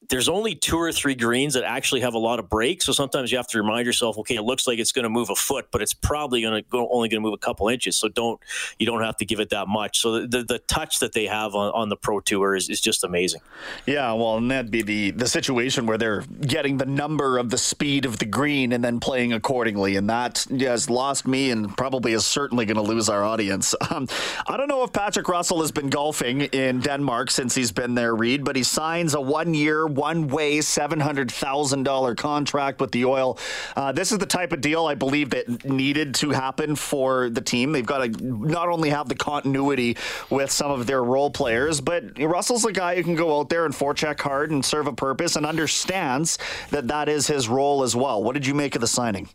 there's 0.10 0.30
only 0.30 0.56
two 0.56 0.78
or 0.78 0.92
three 0.92 1.16
greens 1.16 1.54
that 1.56 1.64
actually 1.64 2.02
have 2.02 2.14
a 2.14 2.20
lot 2.20 2.40
of 2.40 2.50
break. 2.50 2.82
So 2.82 2.94
sometimes 2.94 3.32
you 3.32 3.38
have 3.38 3.48
to 3.48 3.62
remind 3.62 3.86
yourself, 3.86 4.18
okay, 4.20 4.36
it 4.36 4.44
looks 4.44 4.68
like 4.68 4.80
it's 4.80 4.92
going 4.92 5.04
to 5.04 5.10
move 5.10 5.30
a 5.30 5.36
foot, 5.36 5.68
but 5.72 5.82
it's 5.82 5.94
probably 5.94 6.42
going 6.42 6.64
to 6.64 6.70
go 6.70 6.88
only 6.92 7.10
going 7.10 7.22
to 7.22 7.26
move 7.26 7.34
a 7.34 7.38
couple 7.38 7.68
inches. 7.68 7.98
So 7.98 8.08
don't 8.08 8.40
you 8.80 8.86
don't 8.86 9.02
have 9.02 9.18
to 9.18 9.26
give 9.26 9.40
it 9.40 9.50
that 9.50 9.68
much. 9.68 10.00
So 10.00 10.22
the 10.22 10.28
the, 10.28 10.44
the 10.44 10.60
touch 10.60 11.00
that 11.00 11.14
they 11.14 11.26
have 11.26 11.56
on, 11.56 11.72
on 11.74 11.90
the 11.90 11.98
pro 11.98 12.20
tour 12.20 12.56
is, 12.56 12.70
is 12.70 12.80
just 12.80 13.04
amazing. 13.04 13.42
Yeah, 13.86 14.14
well, 14.14 14.38
and 14.38 14.50
that'd 14.50 14.72
be 14.72 14.82
the 14.82 15.12
the 15.12 15.28
situation 15.28 15.86
where 15.86 15.98
they're 15.98 16.22
getting 16.42 16.78
the 16.78 16.86
number 16.86 17.38
of 17.38 17.50
the 17.50 17.58
speed 17.58 18.06
of 18.06 18.20
the 18.20 18.26
green 18.26 18.72
and 18.72 18.84
then 18.84 19.00
playing 19.00 19.34
accordingly, 19.34 19.96
and 19.96 20.10
that 20.10 20.46
has 20.60 20.90
lost 20.90 21.28
me 21.28 21.52
and 21.52 21.76
probably 21.76 22.14
is 22.14 22.26
certainly 22.26 22.66
going 22.66 22.78
to 22.78 22.82
lose 22.82 23.10
our 23.10 23.24
audience. 23.24 23.76
Um, 23.90 24.08
I 24.46 24.58
don't 24.58 24.68
know 24.68 24.84
if 24.84 24.92
Patrick 24.92 25.30
Russell 25.30 25.62
has 25.62 25.72
been 25.72 25.90
golfing 25.90 26.42
in 26.42 26.82
Denmark 26.82 27.32
since 27.32 27.56
he's 27.56 27.72
been 27.72 27.96
there, 27.96 28.14
Reed, 28.14 28.44
but 28.44 28.58
he 28.58 28.64
signs 28.64 29.14
a 29.14 29.22
one 29.22 29.54
year, 29.54 29.88
one 29.98 30.28
way, 30.28 30.60
$700,000 30.60 32.18
contract 32.18 32.80
with 32.80 32.92
the 32.92 33.06
oil. 33.06 33.38
Uh, 33.76 33.92
this 33.92 34.12
is 34.12 34.20
the 34.20 34.26
type 34.26 34.54
of 34.54 34.62
deal 34.62 34.86
I 34.86 34.96
believe 34.96 35.32
that 35.32 35.66
needed 35.66 36.14
to 36.16 36.30
happen 36.30 36.76
for 36.76 37.30
the 37.30 37.42
team. 37.42 37.72
They've 37.72 37.86
got 37.86 38.04
to 38.04 38.24
not 38.24 38.70
only 38.70 38.92
have 38.92 39.10
the 39.10 39.16
continuity 39.16 39.98
with 40.30 40.52
some 40.52 40.72
of 40.72 40.86
their 40.86 41.04
role 41.04 41.32
players, 41.32 41.82
but 41.82 42.18
Russell's 42.20 42.64
a 42.66 42.72
guy 42.72 42.96
who 42.96 43.04
can 43.04 43.16
go 43.16 43.40
out 43.40 43.50
there 43.50 43.66
and 43.66 43.74
forecheck 43.74 44.20
hard 44.22 44.52
and 44.52 44.64
serve 44.64 44.88
a 44.88 44.94
purpose 44.94 45.36
and 45.36 45.46
understands 45.46 46.38
that 46.70 46.88
that 46.88 47.10
is 47.10 47.28
his 47.28 47.50
role 47.50 47.84
as 47.84 47.96
well. 47.96 48.24
What 48.24 48.34
did 48.34 48.46
you 48.46 48.54
make 48.54 48.76
of 48.76 48.82
the 48.82 48.88
signing? 48.88 49.30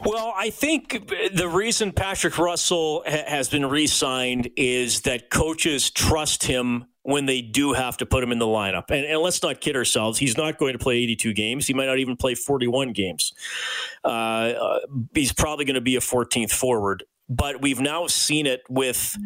Well, 0.00 0.32
I 0.36 0.50
think 0.50 1.08
the 1.34 1.48
reason 1.48 1.92
Patrick 1.92 2.38
Russell 2.38 3.02
ha- 3.06 3.24
has 3.26 3.48
been 3.48 3.66
re 3.66 3.86
signed 3.86 4.50
is 4.56 5.02
that 5.02 5.30
coaches 5.30 5.90
trust 5.90 6.44
him 6.44 6.86
when 7.02 7.26
they 7.26 7.40
do 7.40 7.72
have 7.72 7.96
to 7.98 8.06
put 8.06 8.22
him 8.22 8.32
in 8.32 8.40
the 8.40 8.46
lineup. 8.46 8.90
And, 8.90 9.06
and, 9.06 9.20
let's 9.20 9.40
not 9.40 9.60
kid 9.60 9.76
ourselves. 9.76 10.18
He's 10.18 10.36
not 10.36 10.58
going 10.58 10.72
to 10.72 10.78
play 10.78 10.96
82 10.96 11.34
games. 11.34 11.66
He 11.66 11.72
might 11.72 11.86
not 11.86 11.98
even 11.98 12.16
play 12.16 12.34
41 12.34 12.92
games. 12.92 13.32
Uh, 14.04 14.08
uh, 14.08 14.78
he's 15.14 15.32
probably 15.32 15.64
going 15.64 15.76
to 15.76 15.80
be 15.80 15.94
a 15.94 16.00
14th 16.00 16.50
forward 16.50 17.04
but 17.28 17.60
we've 17.60 17.80
now 17.80 18.06
seen 18.06 18.46
it 18.46 18.62
with 18.68 19.16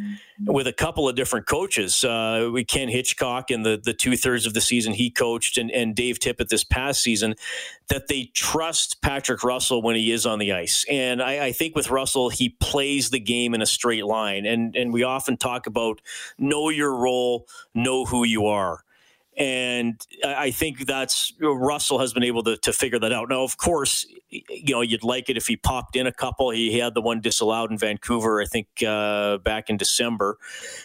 with 0.46 0.66
a 0.66 0.72
couple 0.72 1.08
of 1.08 1.16
different 1.16 1.46
coaches. 1.46 2.02
Uh, 2.02 2.48
we 2.52 2.64
Ken 2.64 2.88
Hitchcock 2.88 3.50
in 3.50 3.62
the 3.62 3.80
the 3.82 3.92
two 3.92 4.16
thirds 4.16 4.46
of 4.46 4.54
the 4.54 4.60
season 4.60 4.94
he 4.94 5.10
coached, 5.10 5.58
and, 5.58 5.70
and 5.70 5.94
Dave 5.94 6.18
Tippett 6.18 6.48
this 6.48 6.64
past 6.64 7.02
season, 7.02 7.34
that 7.88 8.08
they 8.08 8.30
trust 8.34 9.02
Patrick 9.02 9.44
Russell 9.44 9.82
when 9.82 9.96
he 9.96 10.10
is 10.12 10.24
on 10.24 10.38
the 10.38 10.52
ice. 10.52 10.84
And 10.90 11.22
I, 11.22 11.46
I 11.46 11.52
think 11.52 11.76
with 11.76 11.90
Russell, 11.90 12.30
he 12.30 12.48
plays 12.48 13.10
the 13.10 13.20
game 13.20 13.54
in 13.54 13.60
a 13.60 13.66
straight 13.66 14.06
line. 14.06 14.46
And 14.46 14.74
and 14.74 14.92
we 14.92 15.02
often 15.02 15.36
talk 15.36 15.66
about 15.66 16.00
know 16.38 16.70
your 16.70 16.94
role, 16.94 17.46
know 17.74 18.06
who 18.06 18.24
you 18.24 18.46
are. 18.46 18.82
And 19.36 20.00
I 20.24 20.50
think 20.50 20.86
that's 20.86 21.32
Russell 21.40 22.00
has 22.00 22.12
been 22.12 22.24
able 22.24 22.42
to, 22.42 22.56
to 22.58 22.72
figure 22.72 22.98
that 22.98 23.12
out. 23.12 23.28
Now, 23.28 23.42
of 23.42 23.56
course, 23.56 24.04
you 24.28 24.74
know, 24.74 24.80
you'd 24.80 25.04
like 25.04 25.30
it 25.30 25.36
if 25.36 25.46
he 25.46 25.56
popped 25.56 25.96
in 25.96 26.06
a 26.06 26.12
couple. 26.12 26.50
He, 26.50 26.70
he 26.72 26.78
had 26.78 26.94
the 26.94 27.00
one 27.00 27.20
disallowed 27.20 27.70
in 27.70 27.78
Vancouver, 27.78 28.42
I 28.42 28.44
think, 28.44 28.66
uh, 28.86 29.38
back 29.38 29.70
in 29.70 29.76
December, 29.76 30.36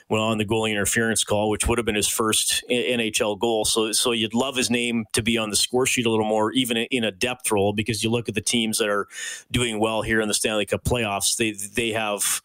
when 0.08 0.22
on 0.22 0.38
the 0.38 0.46
goalie 0.46 0.72
interference 0.72 1.24
call, 1.24 1.50
which 1.50 1.68
would 1.68 1.80
have 1.80 1.86
been 1.86 1.96
his 1.96 2.08
first 2.08 2.64
NHL 2.70 3.38
goal. 3.40 3.66
So, 3.66 3.92
so 3.92 4.12
you'd 4.12 4.36
love 4.36 4.56
his 4.56 4.70
name 4.70 5.06
to 5.14 5.24
be 5.24 5.38
on 5.38 5.50
the 5.50 5.56
score 5.56 5.86
sheet 5.86 6.06
a 6.06 6.10
little 6.10 6.26
more, 6.26 6.52
even 6.52 6.78
in 6.78 7.04
a 7.04 7.12
depth 7.12 7.52
role, 7.52 7.74
because 7.74 8.04
you 8.04 8.12
look 8.12 8.30
at 8.30 8.36
the 8.36 8.42
teams 8.42 8.78
that 8.78 8.90
are 8.90 9.08
doing 9.52 9.80
well 9.80 10.02
here 10.02 10.22
in 10.22 10.28
the 10.28 10.34
Stanley 10.34 10.66
Cup 10.66 10.84
playoffs. 10.84 11.36
They 11.36 11.52
they 11.52 11.92
have, 11.92 12.42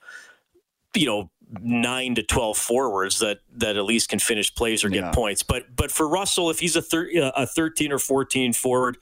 you 0.94 1.06
know, 1.06 1.30
nine 1.60 2.14
to 2.14 2.22
twelve 2.22 2.56
forwards 2.56 3.18
that 3.18 3.40
that 3.52 3.76
at 3.76 3.84
least 3.84 4.08
can 4.08 4.18
finish 4.18 4.54
plays 4.54 4.84
or 4.84 4.88
get 4.88 5.04
yeah. 5.04 5.12
points. 5.12 5.42
But 5.42 5.74
but 5.74 5.90
for 5.90 6.08
Russell, 6.08 6.50
if 6.50 6.60
he's 6.60 6.76
a 6.76 6.82
thir- 6.82 7.10
a 7.14 7.46
thirteen 7.46 7.92
or 7.92 7.98
fourteen 7.98 8.52
forward, 8.52 8.98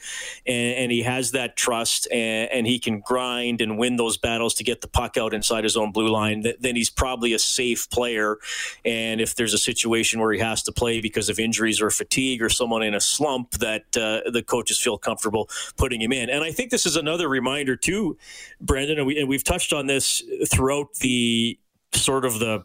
and, 0.47 0.77
and 0.77 0.93
he 0.93 1.03
has 1.03 1.33
that 1.33 1.57
trust 1.57 2.09
and, 2.11 2.51
and, 2.51 2.67
he 2.67 2.79
can 2.79 3.01
grind 3.01 3.61
and 3.61 3.79
win 3.79 3.97
those 3.97 4.17
battles 4.19 4.55
to 4.55 4.65
get 4.65 4.81
the 4.81 4.89
puck 4.89 5.17
out 5.17 5.33
inside 5.33 5.65
his 5.65 5.77
own 5.77 5.91
blue 5.91 6.09
line, 6.09 6.43
th- 6.43 6.57
then 6.61 6.77
he's 6.77 6.91
probably 6.91 7.33
a 7.33 7.39
safe 7.39 7.89
player. 7.91 8.37
And 8.85 9.21
if 9.21 9.35
there's 9.35 9.55
a 9.55 9.59
situation 9.59 10.21
where 10.21 10.33
he 10.33 10.39
has 10.39 10.63
to 10.65 10.73
play 10.73 11.01
because 11.01 11.29
of 11.29 11.39
injuries 11.39 11.81
or 11.81 11.91
fatigue 11.91 12.43
or 12.43 12.49
someone 12.49 12.83
in 12.83 12.95
a 12.95 13.01
slump, 13.01 13.53
that 13.53 13.97
uh, 13.97 14.31
the 14.31 14.43
coaches 14.43 14.79
feel 14.79 14.99
comfortable 14.99 15.49
putting 15.77 16.01
him 16.01 16.13
in. 16.13 16.29
And 16.29 16.45
I 16.45 16.53
think 16.53 16.71
this 16.71 16.87
is 16.87 16.97
another 16.97 17.29
reminder 17.29 17.77
too, 17.77 18.19
Brendan, 18.61 18.99
and, 18.99 19.07
we, 19.07 19.19
and 19.19 19.29
we've 19.29 19.45
touched 19.45 19.73
on 19.73 19.87
this 19.87 20.23
throughout 20.51 20.95
the 21.01 21.59
sort 21.95 22.25
of 22.25 22.39
the 22.39 22.63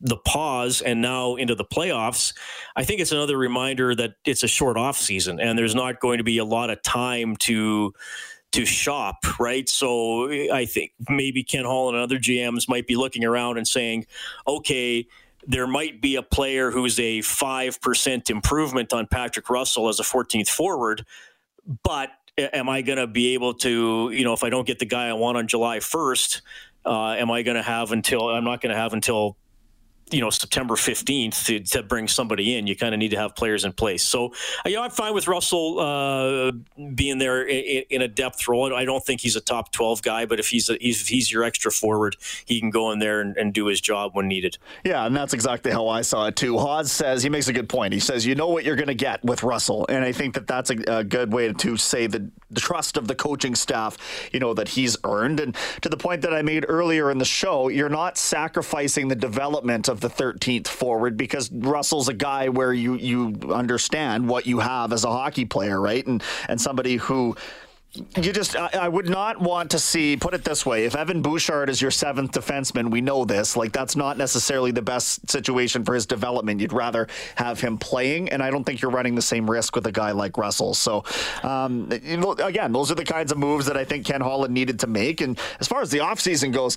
the 0.00 0.16
pause 0.16 0.80
and 0.80 1.02
now 1.02 1.34
into 1.34 1.56
the 1.56 1.64
playoffs, 1.64 2.32
I 2.76 2.84
think 2.84 3.00
it's 3.00 3.10
another 3.10 3.36
reminder 3.36 3.96
that 3.96 4.14
it's 4.24 4.44
a 4.44 4.48
short 4.48 4.76
off 4.76 4.96
season 4.96 5.40
and 5.40 5.58
there's 5.58 5.74
not 5.74 5.98
going 5.98 6.18
to 6.18 6.24
be 6.24 6.38
a 6.38 6.44
lot 6.44 6.70
of 6.70 6.80
time 6.82 7.34
to 7.36 7.92
to 8.52 8.64
shop, 8.64 9.16
right? 9.38 9.68
So 9.68 10.30
I 10.30 10.64
think 10.64 10.92
maybe 11.08 11.42
Ken 11.42 11.64
Hall 11.64 11.88
and 11.88 11.98
other 11.98 12.18
GMs 12.18 12.68
might 12.68 12.86
be 12.86 12.96
looking 12.96 13.24
around 13.24 13.58
and 13.58 13.68
saying, 13.68 14.06
okay, 14.46 15.06
there 15.46 15.66
might 15.66 16.00
be 16.00 16.16
a 16.16 16.22
player 16.22 16.70
who's 16.70 16.98
a 16.98 17.18
5% 17.18 18.30
improvement 18.30 18.92
on 18.92 19.06
Patrick 19.06 19.50
Russell 19.50 19.88
as 19.88 20.00
a 20.00 20.02
14th 20.02 20.48
forward, 20.48 21.04
but 21.82 22.10
am 22.38 22.68
I 22.68 22.82
going 22.82 22.98
to 22.98 23.06
be 23.06 23.34
able 23.34 23.54
to, 23.54 24.10
you 24.12 24.24
know, 24.24 24.32
if 24.32 24.42
I 24.42 24.50
don't 24.50 24.66
get 24.66 24.78
the 24.78 24.86
guy 24.86 25.08
I 25.08 25.12
want 25.12 25.36
on 25.36 25.46
July 25.46 25.78
1st, 25.78 26.40
uh, 26.84 27.12
am 27.12 27.30
I 27.30 27.42
going 27.42 27.56
to 27.56 27.62
have 27.62 27.92
until 27.92 28.28
I'm 28.28 28.44
not 28.44 28.60
going 28.60 28.70
to 28.70 28.76
have 28.80 28.92
until 28.92 29.36
you 30.10 30.20
know 30.20 30.30
September 30.30 30.74
15th 30.74 31.46
to, 31.46 31.60
to 31.60 31.82
bring 31.82 32.08
somebody 32.08 32.56
in. 32.56 32.66
You 32.66 32.76
kind 32.76 32.94
of 32.94 32.98
need 32.98 33.10
to 33.10 33.18
have 33.18 33.34
players 33.34 33.64
in 33.64 33.72
place. 33.72 34.04
So 34.04 34.32
you 34.64 34.74
know, 34.74 34.82
I'm 34.82 34.90
fine 34.90 35.14
with 35.14 35.28
Russell 35.28 35.80
uh, 35.80 36.52
being 36.94 37.18
there 37.18 37.46
in, 37.46 37.84
in, 37.90 38.02
a 38.02 38.08
depth 38.08 38.46
role. 38.48 38.74
I 38.74 38.84
don't 38.84 39.04
think 39.04 39.20
he's 39.20 39.36
a 39.36 39.40
top 39.40 39.72
12 39.72 40.02
guy, 40.02 40.26
but 40.26 40.40
if 40.40 40.48
he's 40.48 40.68
a, 40.68 40.74
if 40.86 41.08
he's 41.08 41.30
your 41.30 41.44
extra 41.44 41.70
forward, 41.70 42.16
he 42.44 42.60
can 42.60 42.70
go 42.70 42.90
in 42.90 42.98
there 42.98 43.20
and, 43.20 43.36
and, 43.36 43.52
do 43.52 43.66
his 43.66 43.80
job 43.80 44.14
when 44.14 44.28
needed. 44.28 44.58
Yeah, 44.84 45.06
and 45.06 45.16
that's 45.16 45.32
exactly 45.32 45.72
how 45.72 45.88
I 45.88 46.02
saw 46.02 46.26
it 46.26 46.36
too. 46.36 46.58
Hawes 46.58 46.92
says 46.92 47.22
he 47.22 47.30
makes 47.30 47.48
a 47.48 47.52
good 47.52 47.68
point. 47.68 47.94
He 47.94 48.00
says 48.00 48.26
you 48.26 48.34
know 48.34 48.48
what 48.48 48.64
you're 48.64 48.76
going 48.76 48.88
to 48.88 48.94
get 48.94 49.24
with 49.24 49.42
Russell, 49.42 49.86
and 49.88 50.04
I 50.04 50.12
think 50.12 50.34
that 50.34 50.46
that's 50.46 50.70
a, 50.70 50.76
a 50.86 51.04
good 51.04 51.32
way 51.32 51.52
to 51.52 51.76
say 51.76 52.06
the, 52.06 52.30
the 52.50 52.60
trust 52.60 52.96
of 52.96 53.08
the 53.08 53.14
coaching 53.14 53.54
staff. 53.54 53.96
You 54.32 54.40
know 54.40 54.54
that 54.54 54.68
he's 54.68 54.96
earned, 55.04 55.40
and 55.40 55.56
to 55.82 55.88
the 55.88 55.96
point 55.96 56.22
that 56.22 56.34
I 56.34 56.42
made 56.42 56.66
earlier 56.68 57.10
in 57.10 57.18
the 57.18 57.24
show, 57.24 57.68
you're 57.68 57.88
not 57.88 58.18
sacrificing 58.18 59.08
the 59.08 59.16
development 59.16 59.88
of 59.88 59.97
of 60.02 60.16
the 60.16 60.22
13th 60.22 60.68
forward 60.68 61.16
because 61.16 61.50
Russell's 61.52 62.08
a 62.08 62.14
guy 62.14 62.48
where 62.48 62.72
you 62.72 62.94
you 62.94 63.34
understand 63.52 64.28
what 64.28 64.46
you 64.46 64.60
have 64.60 64.92
as 64.92 65.04
a 65.04 65.10
hockey 65.10 65.44
player, 65.44 65.80
right? 65.80 66.06
And 66.06 66.22
and 66.48 66.60
somebody 66.60 66.96
who 66.96 67.36
you 68.16 68.32
just 68.32 68.54
I, 68.54 68.68
I, 68.82 68.88
would 68.88 69.08
not 69.08 69.40
want 69.40 69.70
to 69.70 69.78
see 69.78 70.14
put 70.18 70.34
it 70.34 70.44
this 70.44 70.66
way 70.66 70.84
if 70.84 70.94
evan 70.94 71.22
bouchard 71.22 71.70
is 71.70 71.80
your 71.80 71.90
seventh 71.90 72.32
defenseman 72.32 72.90
we 72.90 73.00
know 73.00 73.24
this 73.24 73.56
like 73.56 73.72
that's 73.72 73.96
not 73.96 74.18
necessarily 74.18 74.70
the 74.70 74.82
best 74.82 75.28
situation 75.28 75.86
for 75.86 75.94
his 75.94 76.04
development. 76.04 76.60
You'd 76.60 76.74
rather 76.74 77.08
have 77.36 77.60
him 77.60 77.78
playing 77.78 78.28
and 78.28 78.42
i 78.42 78.50
don't 78.50 78.62
think 78.64 78.82
you're 78.82 78.90
running 78.90 79.14
the 79.14 79.22
same 79.22 79.50
risk 79.50 79.74
with 79.74 79.86
a 79.86 79.92
guy 79.92 80.12
like 80.12 80.36
russell. 80.36 80.74
So 80.74 81.02
um, 81.42 81.90
again 81.90 82.72
those 82.72 82.92
are 82.92 82.94
the 82.94 83.06
kinds 83.06 83.32
of 83.32 83.38
moves 83.38 83.64
that 83.66 83.78
i 83.78 83.84
think 83.84 84.04
ken 84.04 84.20
holland 84.20 84.52
needed 84.52 84.80
to 84.80 84.86
make. 84.86 85.22
And 85.22 85.38
as 85.58 85.66
far 85.66 85.80
as 85.80 85.90
the 85.90 85.98
offseason 85.98 86.52
goes 86.52 86.76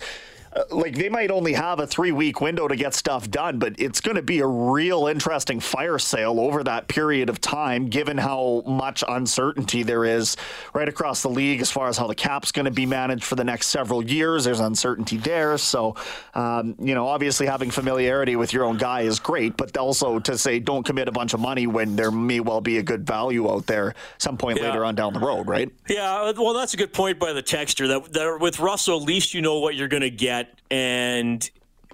like 0.70 0.96
they 0.96 1.10
might 1.10 1.32
only 1.32 1.54
have 1.54 1.80
a 1.80 1.88
three 1.88 2.12
week 2.12 2.42
window 2.42 2.68
to 2.68 2.76
get 2.76 2.94
stuff 2.94 3.30
done, 3.30 3.58
but 3.58 3.76
it's 3.80 4.02
going 4.02 4.16
to 4.16 4.22
be 4.22 4.40
a 4.40 4.48
real 4.48 5.08
interesting 5.08 5.60
fire 5.60 5.98
sale 5.98 6.40
over 6.40 6.64
that 6.64 6.88
period 6.88 7.30
of 7.30 7.40
time, 7.40 7.88
given 7.88 8.18
how 8.18 8.64
much 8.66 9.04
uncertainty 9.08 9.84
there 9.84 10.04
is 10.04 10.36
right 10.74 10.90
across 10.90 11.22
the 11.22 11.30
league 11.30 11.62
as 11.62 11.72
far 11.72 11.88
as 11.88 11.98
how 11.98 12.08
the 12.08 12.16
cap's 12.16 12.52
going 12.52 12.66
to 12.66 12.72
be 12.72 12.86
managed 12.86 13.24
for 13.24 13.36
the 13.36 13.44
next 13.44 13.68
several 13.68 14.04
years. 14.04 14.44
There's 14.44 14.60
uncertainty 14.60 15.18
there. 15.18 15.58
So, 15.58 15.96
um, 16.34 16.76
you 16.80 16.96
know, 16.96 17.08
obviously 17.08 17.48
having 17.48 17.72
familiarity 17.72 18.36
with 18.36 18.52
your 18.52 18.66
own 18.66 18.78
guy 18.78 19.02
is 19.02 19.20
great, 19.20 19.56
but 19.56 19.76
also 19.78 20.20
to 20.20 20.38
say 20.38 20.60
don't 20.60 20.84
commit 20.84 21.08
a 21.08 21.12
bunch 21.14 21.34
of 21.34 21.40
money 21.40 21.66
when 21.66 21.96
there 21.96 22.12
may 22.12 22.42
well 22.42 22.62
be 22.62 22.78
a 22.78 22.84
good 22.84 23.08
value 23.08 23.50
out 23.50 23.68
there 23.68 23.96
some 24.18 24.38
point 24.38 24.60
yeah. 24.60 24.68
later 24.68 24.84
on 24.84 24.96
down 24.96 25.14
the 25.14 25.20
road, 25.20 25.48
right? 25.48 25.72
Yeah, 25.88 26.32
well, 26.38 26.54
that's 26.54 26.74
a 26.74 26.78
good 26.78 26.94
point 26.94 27.20
by 27.20 27.32
the 27.32 27.42
texture 27.42 27.88
that, 27.88 28.12
that 28.14 28.38
with 28.42 28.60
Russell, 28.60 28.98
at 28.98 29.04
least 29.04 29.34
you 29.34 29.42
know 29.42 29.60
what 29.60 29.76
you're 29.76 29.88
going 29.88 30.02
to 30.02 30.10
get 30.10 30.41
and 30.70 31.50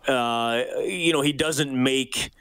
uh, 0.08 0.64
you 0.84 1.14
know 1.14 1.22
he 1.22 1.34
doesn't 1.34 1.72
make 1.72 2.32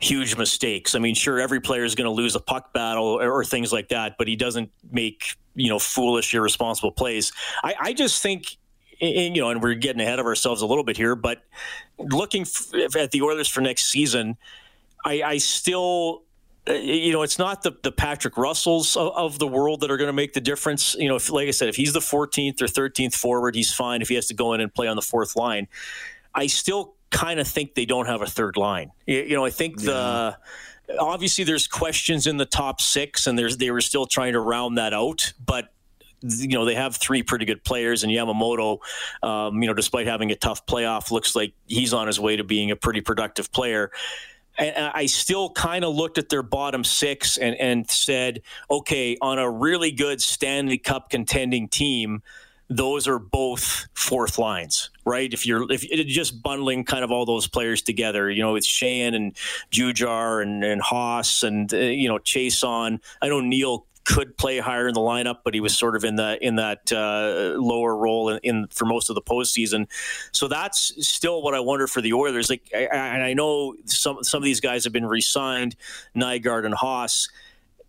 huge 0.00 0.36
mistakes. 0.36 0.94
I 0.94 0.98
mean, 0.98 1.14
sure, 1.14 1.40
every 1.40 1.60
player 1.60 1.84
is 1.84 1.94
going 1.94 2.06
to 2.06 2.10
lose 2.10 2.34
a 2.34 2.40
puck 2.40 2.72
battle 2.72 3.04
or, 3.04 3.30
or, 3.30 3.44
things 3.44 3.72
like 3.72 3.88
that, 3.88 4.16
but 4.18 4.28
he 4.28 4.36
doesn't 4.36 4.70
make 4.90 5.36
you 5.54 5.68
know 5.68 5.78
foolish, 5.78 6.34
irresponsible 6.34 6.92
plays. 6.92 7.32
I, 7.62 7.74
I 7.80 7.92
just 7.92 8.22
think. 8.22 8.56
And, 8.98 9.36
you 9.36 9.42
know, 9.42 9.50
and 9.50 9.62
we're 9.62 9.74
getting 9.74 10.00
ahead 10.00 10.20
of 10.20 10.24
ourselves 10.24 10.62
a 10.62 10.66
little 10.66 10.82
bit 10.82 10.96
here, 10.96 11.14
but 11.14 11.42
looking 11.98 12.42
f- 12.42 12.96
at 12.96 13.10
the 13.10 13.20
Oilers 13.20 13.46
for 13.46 13.60
next 13.60 13.90
season, 13.90 14.38
I, 15.04 15.22
I 15.22 15.36
still 15.36 16.22
you 16.68 17.12
know, 17.12 17.22
it's 17.22 17.38
not 17.38 17.62
the, 17.62 17.76
the 17.82 17.92
Patrick 17.92 18.36
Russells 18.36 18.96
of, 18.96 19.12
of 19.14 19.38
the 19.38 19.46
world 19.46 19.80
that 19.80 19.90
are 19.90 19.96
going 19.96 20.08
to 20.08 20.12
make 20.12 20.32
the 20.32 20.40
difference. 20.40 20.94
You 20.98 21.08
know, 21.08 21.16
if, 21.16 21.30
like 21.30 21.48
I 21.48 21.52
said, 21.52 21.68
if 21.68 21.76
he's 21.76 21.92
the 21.92 22.00
14th 22.00 22.60
or 22.60 22.66
13th 22.66 23.14
forward, 23.14 23.54
he's 23.54 23.72
fine. 23.72 24.02
If 24.02 24.08
he 24.08 24.16
has 24.16 24.26
to 24.26 24.34
go 24.34 24.52
in 24.52 24.60
and 24.60 24.74
play 24.74 24.88
on 24.88 24.96
the 24.96 25.02
fourth 25.02 25.36
line, 25.36 25.68
I 26.34 26.48
still 26.48 26.94
kind 27.10 27.38
of 27.40 27.46
think 27.46 27.74
they 27.74 27.86
don't 27.86 28.06
have 28.06 28.20
a 28.20 28.26
third 28.26 28.56
line. 28.56 28.90
You, 29.06 29.22
you 29.22 29.34
know, 29.36 29.44
I 29.44 29.50
think 29.50 29.80
yeah. 29.80 29.86
the 29.86 30.38
obviously 30.98 31.44
there's 31.44 31.66
questions 31.66 32.26
in 32.26 32.36
the 32.36 32.46
top 32.46 32.80
six, 32.80 33.26
and 33.26 33.38
there's 33.38 33.56
they 33.56 33.70
were 33.70 33.80
still 33.80 34.06
trying 34.06 34.32
to 34.32 34.40
round 34.40 34.78
that 34.78 34.92
out, 34.92 35.32
but 35.44 35.72
you 36.22 36.48
know 36.48 36.64
they 36.64 36.74
have 36.74 36.96
three 36.96 37.22
pretty 37.22 37.44
good 37.44 37.64
players, 37.64 38.02
and 38.02 38.12
Yamamoto, 38.12 38.78
um, 39.22 39.62
you 39.62 39.68
know, 39.68 39.74
despite 39.74 40.06
having 40.06 40.30
a 40.30 40.36
tough 40.36 40.66
playoff, 40.66 41.10
looks 41.10 41.34
like 41.34 41.52
he's 41.66 41.92
on 41.92 42.06
his 42.06 42.20
way 42.20 42.36
to 42.36 42.44
being 42.44 42.70
a 42.70 42.76
pretty 42.76 43.00
productive 43.00 43.52
player. 43.52 43.90
And 44.58 44.90
I 44.94 45.06
still 45.06 45.50
kind 45.50 45.84
of 45.84 45.94
looked 45.94 46.18
at 46.18 46.28
their 46.28 46.42
bottom 46.42 46.82
six 46.82 47.36
and, 47.36 47.54
and 47.56 47.90
said, 47.90 48.42
okay, 48.70 49.16
on 49.20 49.38
a 49.38 49.50
really 49.50 49.92
good 49.92 50.20
Stanley 50.20 50.78
Cup 50.78 51.10
contending 51.10 51.68
team, 51.68 52.22
those 52.68 53.06
are 53.06 53.18
both 53.18 53.86
fourth 53.94 54.38
lines, 54.38 54.90
right? 55.04 55.32
If 55.32 55.46
you're 55.46 55.70
if 55.70 55.84
you're 55.84 56.04
just 56.04 56.42
bundling 56.42 56.84
kind 56.84 57.04
of 57.04 57.12
all 57.12 57.24
those 57.24 57.46
players 57.46 57.82
together, 57.82 58.30
you 58.30 58.42
know, 58.42 58.54
with 58.54 58.64
Sheahan 58.64 59.14
and 59.14 59.36
Jujhar 59.70 60.42
and, 60.42 60.64
and 60.64 60.82
Haas 60.82 61.42
and 61.42 61.72
uh, 61.72 61.76
you 61.76 62.08
know 62.08 62.18
Chiasson. 62.18 63.00
I 63.22 63.28
know 63.28 63.40
Neal 63.40 63.86
could 64.06 64.36
play 64.38 64.58
higher 64.58 64.86
in 64.86 64.94
the 64.94 65.00
lineup, 65.00 65.38
but 65.44 65.52
he 65.52 65.60
was 65.60 65.76
sort 65.76 65.96
of 65.96 66.04
in 66.04 66.14
the 66.14 66.38
in 66.40 66.56
that 66.56 66.92
uh, 66.92 67.54
lower 67.58 67.96
role 67.96 68.28
in, 68.28 68.38
in, 68.42 68.66
for 68.68 68.84
most 68.84 69.10
of 69.10 69.14
the 69.16 69.20
postseason. 69.20 69.88
So 70.32 70.46
that's 70.48 71.06
still 71.06 71.42
what 71.42 71.54
I 71.54 71.60
wonder 71.60 71.86
for 71.88 72.00
the 72.00 72.12
Oilers. 72.12 72.48
Like, 72.48 72.70
I, 72.72 72.84
and 72.84 73.22
I 73.22 73.34
know 73.34 73.74
some 73.84 74.22
some 74.22 74.38
of 74.38 74.44
these 74.44 74.60
guys 74.60 74.84
have 74.84 74.92
been 74.92 75.06
re-signed, 75.06 75.74
Nygard 76.14 76.64
and 76.64 76.74
Haas. 76.74 77.28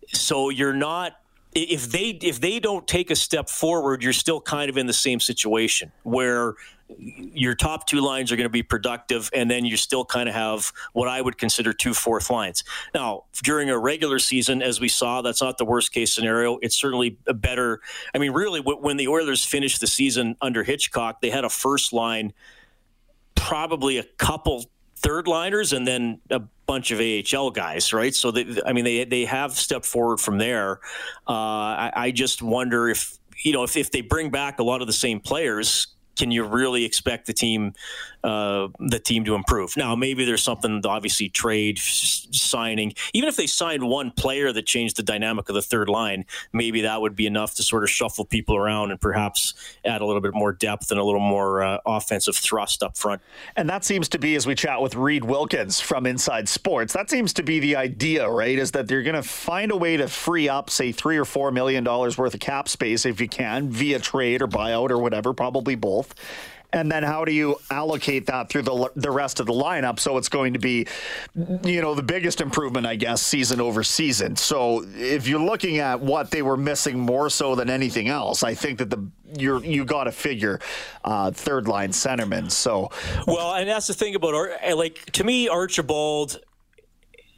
So 0.08 0.48
you're 0.50 0.74
not 0.74 1.12
if 1.62 1.90
they 1.90 2.10
if 2.22 2.40
they 2.40 2.60
don't 2.60 2.86
take 2.86 3.10
a 3.10 3.16
step 3.16 3.48
forward, 3.48 4.02
you're 4.02 4.12
still 4.12 4.40
kind 4.40 4.70
of 4.70 4.76
in 4.76 4.86
the 4.86 4.92
same 4.92 5.20
situation 5.20 5.92
where 6.02 6.54
your 6.98 7.54
top 7.54 7.86
two 7.86 8.00
lines 8.00 8.32
are 8.32 8.36
going 8.36 8.46
to 8.46 8.50
be 8.50 8.62
productive, 8.62 9.28
and 9.34 9.50
then 9.50 9.64
you 9.64 9.76
still 9.76 10.04
kind 10.04 10.28
of 10.28 10.34
have 10.34 10.72
what 10.92 11.06
I 11.06 11.20
would 11.20 11.36
consider 11.36 11.72
two 11.72 11.92
fourth 11.92 12.30
lines. 12.30 12.64
Now, 12.94 13.24
during 13.42 13.68
a 13.68 13.78
regular 13.78 14.18
season, 14.18 14.62
as 14.62 14.80
we 14.80 14.88
saw, 14.88 15.20
that's 15.20 15.42
not 15.42 15.58
the 15.58 15.66
worst 15.66 15.92
case 15.92 16.14
scenario. 16.14 16.58
It's 16.62 16.76
certainly 16.76 17.18
a 17.26 17.34
better. 17.34 17.80
I 18.14 18.18
mean, 18.18 18.32
really, 18.32 18.60
when 18.60 18.96
the 18.96 19.08
Oilers 19.08 19.44
finished 19.44 19.80
the 19.80 19.86
season 19.86 20.36
under 20.40 20.64
Hitchcock, 20.64 21.20
they 21.20 21.30
had 21.30 21.44
a 21.44 21.50
first 21.50 21.92
line, 21.92 22.32
probably 23.34 23.98
a 23.98 24.04
couple 24.04 24.64
third 24.98 25.26
liners, 25.26 25.72
and 25.72 25.86
then 25.86 26.20
a 26.30 26.40
bunch 26.66 26.90
of 26.90 27.00
AHL 27.00 27.50
guys, 27.50 27.92
right? 27.92 28.14
So, 28.14 28.30
they, 28.30 28.60
I 28.66 28.72
mean, 28.72 28.84
they 28.84 29.04
they 29.04 29.24
have 29.24 29.52
stepped 29.52 29.86
forward 29.86 30.20
from 30.20 30.38
there. 30.38 30.80
Uh, 31.28 31.32
I, 31.32 31.92
I 31.94 32.10
just 32.10 32.42
wonder 32.42 32.88
if 32.88 33.18
you 33.44 33.52
know 33.52 33.62
if, 33.62 33.76
if 33.76 33.90
they 33.90 34.00
bring 34.00 34.30
back 34.30 34.58
a 34.58 34.62
lot 34.62 34.80
of 34.80 34.86
the 34.86 34.92
same 34.92 35.20
players 35.20 35.88
can 36.18 36.30
you 36.30 36.44
really 36.44 36.84
expect 36.84 37.26
the 37.26 37.32
team 37.32 37.72
uh, 38.24 38.68
the 38.80 38.98
team 38.98 39.24
to 39.24 39.34
improve? 39.34 39.76
Now, 39.76 39.94
maybe 39.94 40.24
there's 40.24 40.42
something 40.42 40.82
obviously 40.84 41.28
trade 41.28 41.78
signing. 41.78 42.92
Even 43.14 43.28
if 43.28 43.36
they 43.36 43.46
signed 43.46 43.88
one 43.88 44.10
player 44.10 44.52
that 44.52 44.66
changed 44.66 44.96
the 44.96 45.04
dynamic 45.04 45.48
of 45.48 45.54
the 45.54 45.62
third 45.62 45.88
line, 45.88 46.26
maybe 46.52 46.82
that 46.82 47.00
would 47.00 47.14
be 47.14 47.26
enough 47.26 47.54
to 47.54 47.62
sort 47.62 47.84
of 47.84 47.90
shuffle 47.90 48.24
people 48.24 48.56
around 48.56 48.90
and 48.90 49.00
perhaps 49.00 49.54
add 49.84 50.00
a 50.00 50.04
little 50.04 50.20
bit 50.20 50.34
more 50.34 50.52
depth 50.52 50.90
and 50.90 50.98
a 50.98 51.04
little 51.04 51.20
more 51.20 51.62
uh, 51.62 51.78
offensive 51.86 52.34
thrust 52.34 52.82
up 52.82 52.96
front. 52.96 53.22
And 53.56 53.70
that 53.70 53.84
seems 53.84 54.08
to 54.10 54.18
be, 54.18 54.34
as 54.34 54.46
we 54.46 54.56
chat 54.56 54.82
with 54.82 54.96
Reed 54.96 55.24
Wilkins 55.24 55.80
from 55.80 56.04
Inside 56.04 56.48
Sports, 56.48 56.92
that 56.94 57.08
seems 57.08 57.32
to 57.34 57.44
be 57.44 57.60
the 57.60 57.76
idea, 57.76 58.28
right? 58.28 58.58
Is 58.58 58.72
that 58.72 58.88
they're 58.88 59.04
going 59.04 59.14
to 59.14 59.22
find 59.22 59.70
a 59.70 59.76
way 59.76 59.96
to 59.96 60.08
free 60.08 60.48
up, 60.48 60.70
say, 60.70 60.90
three 60.90 61.16
or 61.16 61.24
four 61.24 61.52
million 61.52 61.84
dollars 61.84 62.18
worth 62.18 62.34
of 62.34 62.40
cap 62.40 62.68
space 62.68 63.06
if 63.06 63.20
you 63.20 63.28
can 63.28 63.70
via 63.70 64.00
trade 64.00 64.42
or 64.42 64.48
buyout 64.48 64.90
or 64.90 64.98
whatever, 64.98 65.32
probably 65.32 65.76
both 65.76 66.07
and 66.72 66.92
then 66.92 67.02
how 67.02 67.24
do 67.24 67.32
you 67.32 67.56
allocate 67.70 68.26
that 68.26 68.50
through 68.50 68.62
the 68.62 68.90
the 68.94 69.10
rest 69.10 69.40
of 69.40 69.46
the 69.46 69.52
lineup? 69.52 69.98
So 69.98 70.18
it's 70.18 70.28
going 70.28 70.52
to 70.52 70.58
be 70.58 70.86
you 71.64 71.80
know 71.80 71.94
the 71.94 72.02
biggest 72.02 72.40
improvement 72.40 72.86
I 72.86 72.96
guess 72.96 73.22
season 73.22 73.60
over 73.60 73.82
season. 73.82 74.36
So 74.36 74.84
if 74.94 75.26
you're 75.26 75.40
looking 75.40 75.78
at 75.78 76.00
what 76.00 76.30
they 76.30 76.42
were 76.42 76.56
missing 76.56 76.98
more 76.98 77.30
so 77.30 77.54
than 77.54 77.70
anything 77.70 78.08
else 78.08 78.42
I 78.42 78.54
think 78.54 78.78
that 78.78 78.90
the 78.90 79.08
you're 79.38 79.64
you 79.64 79.84
got 79.84 80.04
to 80.04 80.12
figure 80.12 80.60
uh, 81.04 81.30
third 81.30 81.68
line 81.68 81.90
centerman 81.90 82.50
so. 82.50 82.90
Well 83.26 83.54
and 83.54 83.68
that's 83.68 83.86
the 83.86 83.94
thing 83.94 84.14
about 84.14 84.34
like 84.74 85.10
to 85.12 85.24
me 85.24 85.48
Archibald 85.48 86.40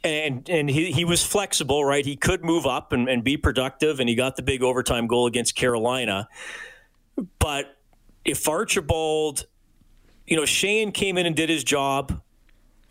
and 0.03 0.49
and 0.49 0.69
he, 0.69 0.91
he 0.91 1.05
was 1.05 1.23
flexible, 1.23 1.85
right? 1.85 2.05
He 2.05 2.15
could 2.15 2.43
move 2.43 2.65
up 2.65 2.91
and, 2.91 3.07
and 3.07 3.23
be 3.23 3.37
productive, 3.37 3.99
and 3.99 4.09
he 4.09 4.15
got 4.15 4.35
the 4.35 4.41
big 4.41 4.63
overtime 4.63 5.05
goal 5.05 5.27
against 5.27 5.55
Carolina. 5.55 6.27
But 7.37 7.77
if 8.25 8.47
Archibald, 8.47 9.45
you 10.25 10.35
know, 10.37 10.45
Shane 10.45 10.91
came 10.91 11.17
in 11.17 11.25
and 11.25 11.35
did 11.35 11.49
his 11.49 11.63
job, 11.63 12.21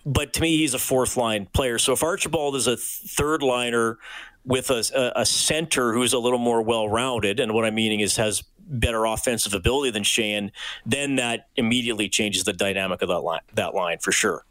but 0.05 0.33
to 0.35 0.41
me, 0.41 0.57
he's 0.59 0.75
a 0.75 0.79
fourth 0.79 1.17
line 1.17 1.47
player. 1.53 1.79
So 1.79 1.93
if 1.93 2.03
Archibald 2.03 2.57
is 2.57 2.67
a 2.67 2.77
third 2.77 3.43
liner 3.43 3.99
with 4.45 4.71
a, 4.71 5.13
a 5.15 5.27
center 5.27 5.93
who's 5.93 6.13
a 6.13 6.19
little 6.19 6.39
more 6.39 6.63
well 6.63 6.89
rounded, 6.89 7.41
and 7.41 7.53
what 7.53 7.65
I'm 7.65 7.75
meaning 7.75 8.01
is 8.01 8.17
has 8.17 8.43
better 8.59 9.05
offensive 9.05 9.53
ability 9.53 9.91
than 9.91 10.05
Shane, 10.05 10.53
then 10.87 11.17
that 11.17 11.49
immediately 11.57 12.09
changes 12.09 12.45
the 12.45 12.53
dynamic 12.53 13.03
of 13.03 13.09
that 13.09 13.21
line, 13.21 13.41
that 13.55 13.75
line 13.75 13.99
for 13.99 14.13
sure 14.13 14.45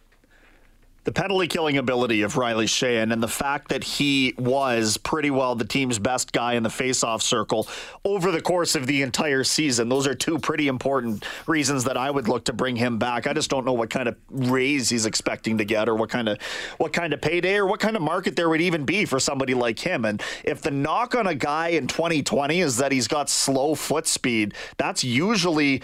the 1.10 1.22
penalty 1.22 1.48
killing 1.48 1.76
ability 1.76 2.22
of 2.22 2.38
Riley 2.38 2.68
Sheahan 2.68 3.12
and 3.12 3.24
the 3.24 3.28
fact 3.28 3.70
that 3.70 3.84
he 3.84 4.36
was 4.38 4.98
pretty 4.98 5.32
well 5.32 5.56
the 5.56 5.66
team's 5.66 5.98
best 5.98 6.32
guy 6.32 6.54
in 6.54 6.62
the 6.62 6.70
faceoff 6.70 7.24
circle 7.24 7.68
over 8.06 8.30
the 8.30 8.42
course 8.42 8.76
of 8.76 8.86
the 8.86 9.02
entire 9.02 9.44
season. 9.44 9.90
Those 9.90 10.06
are 10.06 10.14
two 10.14 10.38
pretty 10.38 10.68
important 10.68 11.26
reasons 11.48 11.86
that 11.86 11.98
I 11.98 12.12
would 12.12 12.28
look 12.28 12.46
to 12.46 12.54
bring 12.54 12.76
him 12.76 13.00
back. 13.00 13.26
I 13.26 13.34
just 13.34 13.50
don't 13.50 13.66
know 13.66 13.74
what 13.74 13.90
kind 13.90 14.08
of 14.08 14.18
raise 14.30 14.90
he's 14.90 15.08
expecting 15.08 15.58
to 15.58 15.66
get 15.66 15.90
or 15.90 15.96
what 15.96 16.12
kind 16.12 16.30
of 16.30 16.40
what 16.78 16.94
kind 16.94 17.12
of 17.12 17.22
payday 17.22 17.56
or 17.56 17.66
what 17.66 17.80
kind 17.80 17.96
of 17.96 18.04
market 18.04 18.36
there 18.36 18.48
would 18.48 18.62
even 18.62 18.86
be 18.86 19.06
for 19.06 19.20
somebody 19.20 19.56
like 19.56 19.80
him. 19.80 20.06
And 20.06 20.22
if 20.44 20.62
the 20.62 20.70
knock 20.70 21.16
on 21.16 21.26
a 21.26 21.34
guy 21.34 21.70
in 21.70 21.88
2020 21.88 22.62
is 22.62 22.78
that 22.78 22.92
he's 22.92 23.08
got 23.08 23.32
slow 23.32 23.74
foot 23.74 24.06
speed, 24.06 24.54
that's 24.78 25.04
usually 25.04 25.82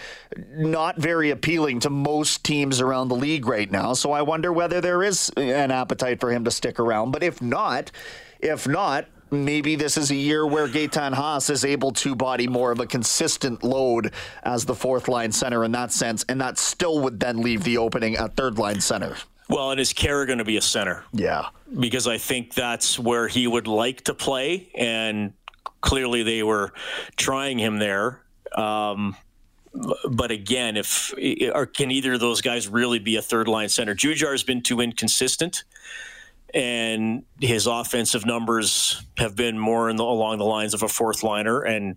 not 0.50 0.98
very 0.98 1.32
appealing 1.32 1.80
to 1.80 1.90
most 1.90 2.44
teams 2.44 2.80
around 2.80 3.08
the 3.08 3.16
league 3.16 3.48
right 3.48 3.72
now. 3.72 3.92
So 3.92 4.12
I 4.12 4.22
wonder 4.22 4.52
whether 4.52 4.80
there 4.80 5.02
is 5.02 5.15
is 5.16 5.30
an 5.36 5.70
appetite 5.70 6.20
for 6.20 6.30
him 6.30 6.44
to 6.44 6.50
stick 6.50 6.78
around. 6.78 7.10
But 7.10 7.22
if 7.22 7.40
not, 7.40 7.90
if 8.40 8.68
not, 8.68 9.06
maybe 9.30 9.76
this 9.76 9.96
is 9.96 10.10
a 10.10 10.14
year 10.14 10.46
where 10.46 10.68
Gaetan 10.68 11.12
Haas 11.14 11.50
is 11.50 11.64
able 11.64 11.92
to 11.92 12.14
body 12.14 12.46
more 12.46 12.70
of 12.72 12.80
a 12.80 12.86
consistent 12.86 13.62
load 13.64 14.12
as 14.42 14.64
the 14.64 14.74
fourth 14.74 15.08
line 15.08 15.32
center 15.32 15.64
in 15.64 15.72
that 15.72 15.92
sense, 15.92 16.24
and 16.28 16.40
that 16.40 16.58
still 16.58 17.00
would 17.00 17.18
then 17.18 17.40
leave 17.42 17.64
the 17.64 17.78
opening 17.78 18.16
at 18.16 18.36
third 18.36 18.58
line 18.58 18.80
center. 18.80 19.16
Well, 19.48 19.70
and 19.70 19.80
is 19.80 19.92
Khaira 19.92 20.26
going 20.26 20.38
to 20.38 20.44
be 20.44 20.56
a 20.56 20.62
center? 20.62 21.04
Yeah. 21.12 21.46
Because 21.78 22.06
I 22.08 22.18
think 22.18 22.54
that's 22.54 22.98
where 22.98 23.28
he 23.28 23.46
would 23.46 23.68
like 23.68 24.02
to 24.04 24.14
play, 24.14 24.70
and 24.74 25.32
clearly 25.80 26.22
they 26.22 26.42
were 26.42 26.72
trying 27.16 27.58
him 27.58 27.78
there. 27.78 28.22
Um, 28.56 29.16
but 30.10 30.30
again, 30.30 30.76
if 30.76 31.12
or 31.54 31.66
can 31.66 31.90
either 31.90 32.14
of 32.14 32.20
those 32.20 32.40
guys 32.40 32.68
really 32.68 32.98
be 32.98 33.16
a 33.16 33.22
third 33.22 33.48
line 33.48 33.68
center? 33.68 33.94
Jujhar 33.94 34.32
has 34.32 34.42
been 34.42 34.62
too 34.62 34.80
inconsistent, 34.80 35.64
and 36.54 37.24
his 37.40 37.66
offensive 37.66 38.26
numbers 38.26 39.02
have 39.18 39.36
been 39.36 39.58
more 39.58 39.92
the, 39.92 40.02
along 40.02 40.38
the 40.38 40.44
lines 40.44 40.74
of 40.74 40.82
a 40.82 40.88
fourth 40.88 41.22
liner, 41.22 41.60
and 41.60 41.96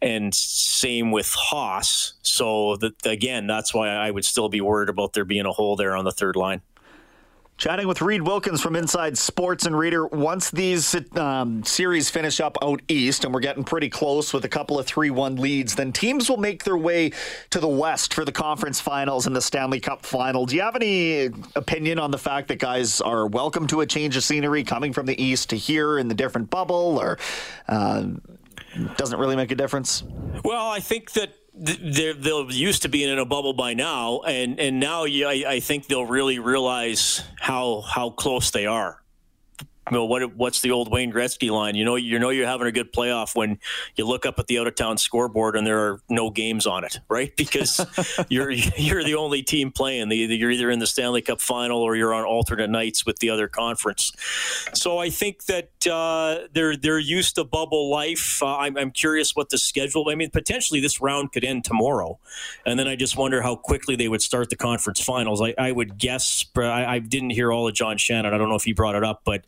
and 0.00 0.34
same 0.34 1.10
with 1.10 1.34
Haas. 1.36 2.14
So 2.22 2.76
that 2.76 3.04
again, 3.04 3.46
that's 3.46 3.74
why 3.74 3.88
I 3.88 4.10
would 4.10 4.24
still 4.24 4.48
be 4.48 4.60
worried 4.60 4.88
about 4.88 5.12
there 5.12 5.24
being 5.24 5.46
a 5.46 5.52
hole 5.52 5.76
there 5.76 5.96
on 5.96 6.04
the 6.04 6.12
third 6.12 6.36
line. 6.36 6.62
Chatting 7.58 7.88
with 7.88 8.00
Reed 8.00 8.22
Wilkins 8.22 8.60
from 8.60 8.76
Inside 8.76 9.18
Sports 9.18 9.66
and 9.66 9.76
Reader. 9.76 10.06
Once 10.06 10.48
these 10.48 10.94
um, 11.16 11.64
series 11.64 12.08
finish 12.08 12.38
up 12.38 12.56
out 12.62 12.80
east, 12.86 13.24
and 13.24 13.34
we're 13.34 13.40
getting 13.40 13.64
pretty 13.64 13.88
close 13.88 14.32
with 14.32 14.44
a 14.44 14.48
couple 14.48 14.78
of 14.78 14.86
3 14.86 15.10
1 15.10 15.34
leads, 15.34 15.74
then 15.74 15.92
teams 15.92 16.30
will 16.30 16.36
make 16.36 16.62
their 16.62 16.78
way 16.78 17.10
to 17.50 17.58
the 17.58 17.66
west 17.66 18.14
for 18.14 18.24
the 18.24 18.30
conference 18.30 18.80
finals 18.80 19.26
and 19.26 19.34
the 19.34 19.42
Stanley 19.42 19.80
Cup 19.80 20.06
final. 20.06 20.46
Do 20.46 20.54
you 20.54 20.62
have 20.62 20.76
any 20.76 21.30
opinion 21.56 21.98
on 21.98 22.12
the 22.12 22.18
fact 22.18 22.46
that 22.46 22.60
guys 22.60 23.00
are 23.00 23.26
welcome 23.26 23.66
to 23.66 23.80
a 23.80 23.86
change 23.86 24.16
of 24.16 24.22
scenery 24.22 24.62
coming 24.62 24.92
from 24.92 25.06
the 25.06 25.20
east 25.20 25.50
to 25.50 25.56
here 25.56 25.98
in 25.98 26.06
the 26.06 26.14
different 26.14 26.50
bubble, 26.50 26.96
or 26.96 27.18
uh, 27.66 28.06
doesn't 28.96 29.18
really 29.18 29.34
make 29.34 29.50
a 29.50 29.56
difference? 29.56 30.04
Well, 30.44 30.68
I 30.68 30.78
think 30.78 31.10
that 31.14 31.34
they're, 31.58 32.14
they'll 32.14 32.50
used 32.50 32.82
to 32.82 32.88
being 32.88 33.08
in 33.08 33.18
a 33.18 33.24
bubble 33.24 33.52
by 33.52 33.74
now, 33.74 34.20
and 34.20 34.58
and 34.60 34.78
now 34.78 35.04
I, 35.04 35.44
I 35.46 35.60
think 35.60 35.86
they'll 35.86 36.06
really 36.06 36.38
realize 36.38 37.22
how 37.40 37.80
how 37.80 38.10
close 38.10 38.50
they 38.50 38.66
are. 38.66 39.02
You 39.90 39.96
know, 39.96 40.04
what 40.04 40.34
what's 40.36 40.60
the 40.60 40.70
old 40.70 40.90
Wayne 40.90 41.12
Gretzky 41.12 41.50
line? 41.50 41.74
You 41.74 41.84
know, 41.84 41.96
you 41.96 42.18
know 42.18 42.30
you're 42.30 42.46
having 42.46 42.66
a 42.66 42.72
good 42.72 42.92
playoff 42.92 43.34
when 43.34 43.58
you 43.96 44.06
look 44.06 44.26
up 44.26 44.38
at 44.38 44.46
the 44.46 44.58
out 44.58 44.66
of 44.66 44.74
town 44.74 44.98
scoreboard 44.98 45.56
and 45.56 45.66
there 45.66 45.78
are 45.78 46.00
no 46.08 46.30
games 46.30 46.66
on 46.66 46.84
it, 46.84 47.00
right? 47.08 47.34
Because 47.36 47.84
you're 48.28 48.50
you're 48.50 49.04
the 49.04 49.14
only 49.14 49.42
team 49.42 49.70
playing. 49.70 50.10
You're 50.10 50.50
either 50.50 50.70
in 50.70 50.78
the 50.78 50.86
Stanley 50.86 51.22
Cup 51.22 51.40
final 51.40 51.80
or 51.80 51.96
you're 51.96 52.14
on 52.14 52.24
alternate 52.24 52.70
nights 52.70 53.06
with 53.06 53.18
the 53.18 53.30
other 53.30 53.48
conference. 53.48 54.12
So 54.74 54.98
I 54.98 55.10
think 55.10 55.44
that 55.46 55.86
uh, 55.86 56.48
they're 56.52 56.76
they're 56.76 56.98
used 56.98 57.36
to 57.36 57.44
bubble 57.44 57.90
life. 57.90 58.42
Uh, 58.42 58.56
I'm, 58.56 58.76
I'm 58.76 58.90
curious 58.90 59.34
what 59.34 59.50
the 59.50 59.58
schedule. 59.58 60.08
I 60.08 60.14
mean, 60.14 60.30
potentially 60.30 60.80
this 60.80 61.00
round 61.00 61.32
could 61.32 61.44
end 61.44 61.64
tomorrow, 61.64 62.18
and 62.66 62.78
then 62.78 62.88
I 62.88 62.96
just 62.96 63.16
wonder 63.16 63.42
how 63.42 63.56
quickly 63.56 63.96
they 63.96 64.08
would 64.08 64.22
start 64.22 64.50
the 64.50 64.56
conference 64.56 65.00
finals. 65.00 65.40
I, 65.40 65.54
I 65.58 65.72
would 65.72 65.98
guess. 65.98 66.44
I, 66.56 66.84
I 66.84 66.98
didn't 66.98 67.30
hear 67.30 67.52
all 67.52 67.66
of 67.68 67.74
John 67.74 67.98
Shannon. 67.98 68.32
I 68.34 68.38
don't 68.38 68.48
know 68.48 68.56
if 68.56 68.64
he 68.64 68.72
brought 68.72 68.94
it 68.94 69.04
up, 69.04 69.22
but 69.24 69.44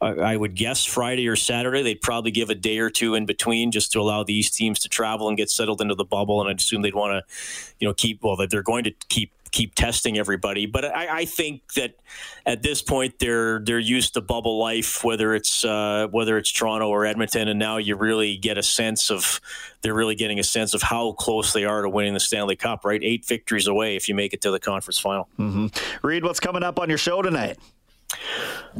I 0.00 0.36
would 0.36 0.54
guess 0.54 0.84
Friday 0.84 1.26
or 1.26 1.34
Saturday. 1.34 1.82
They'd 1.82 2.00
probably 2.00 2.30
give 2.30 2.50
a 2.50 2.54
day 2.54 2.78
or 2.78 2.88
two 2.88 3.16
in 3.16 3.26
between 3.26 3.72
just 3.72 3.90
to 3.92 4.00
allow 4.00 4.22
these 4.22 4.48
teams 4.48 4.78
to 4.80 4.88
travel 4.88 5.28
and 5.28 5.36
get 5.36 5.50
settled 5.50 5.80
into 5.80 5.96
the 5.96 6.04
bubble. 6.04 6.40
And 6.40 6.48
I'd 6.48 6.58
assume 6.58 6.82
they'd 6.82 6.94
want 6.94 7.12
to, 7.26 7.34
you 7.80 7.88
know, 7.88 7.94
keep 7.94 8.22
well 8.22 8.36
that 8.36 8.50
they're 8.50 8.62
going 8.62 8.84
to 8.84 8.92
keep 9.08 9.32
keep 9.50 9.74
testing 9.74 10.18
everybody. 10.18 10.66
But 10.66 10.84
I, 10.84 11.20
I, 11.20 11.24
think 11.24 11.72
that 11.74 11.94
at 12.46 12.62
this 12.62 12.82
point 12.82 13.18
they're 13.18 13.60
they're 13.60 13.78
used 13.78 14.14
to 14.14 14.20
bubble 14.20 14.58
life, 14.58 15.02
whether 15.04 15.34
it's 15.34 15.64
uh, 15.64 16.08
whether 16.10 16.38
it's 16.38 16.52
Toronto 16.52 16.88
or 16.88 17.04
Edmonton, 17.04 17.48
and 17.48 17.58
now 17.58 17.78
you 17.78 17.96
really 17.96 18.36
get 18.36 18.58
a 18.58 18.62
sense 18.62 19.10
of 19.10 19.40
they're 19.82 19.94
really 19.94 20.14
getting 20.14 20.38
a 20.38 20.44
sense 20.44 20.74
of 20.74 20.82
how 20.82 21.12
close 21.12 21.52
they 21.52 21.64
are 21.64 21.82
to 21.82 21.88
winning 21.88 22.14
the 22.14 22.20
Stanley 22.20 22.56
Cup. 22.56 22.84
Right, 22.84 23.02
eight 23.02 23.24
victories 23.24 23.66
away 23.66 23.96
if 23.96 24.08
you 24.08 24.14
make 24.14 24.32
it 24.32 24.40
to 24.42 24.50
the 24.50 24.60
conference 24.60 24.98
final. 24.98 25.28
Mm-hmm. 25.38 26.06
Reed, 26.06 26.24
what's 26.24 26.40
coming 26.40 26.62
up 26.62 26.78
on 26.78 26.88
your 26.88 26.98
show 26.98 27.22
tonight? 27.22 27.58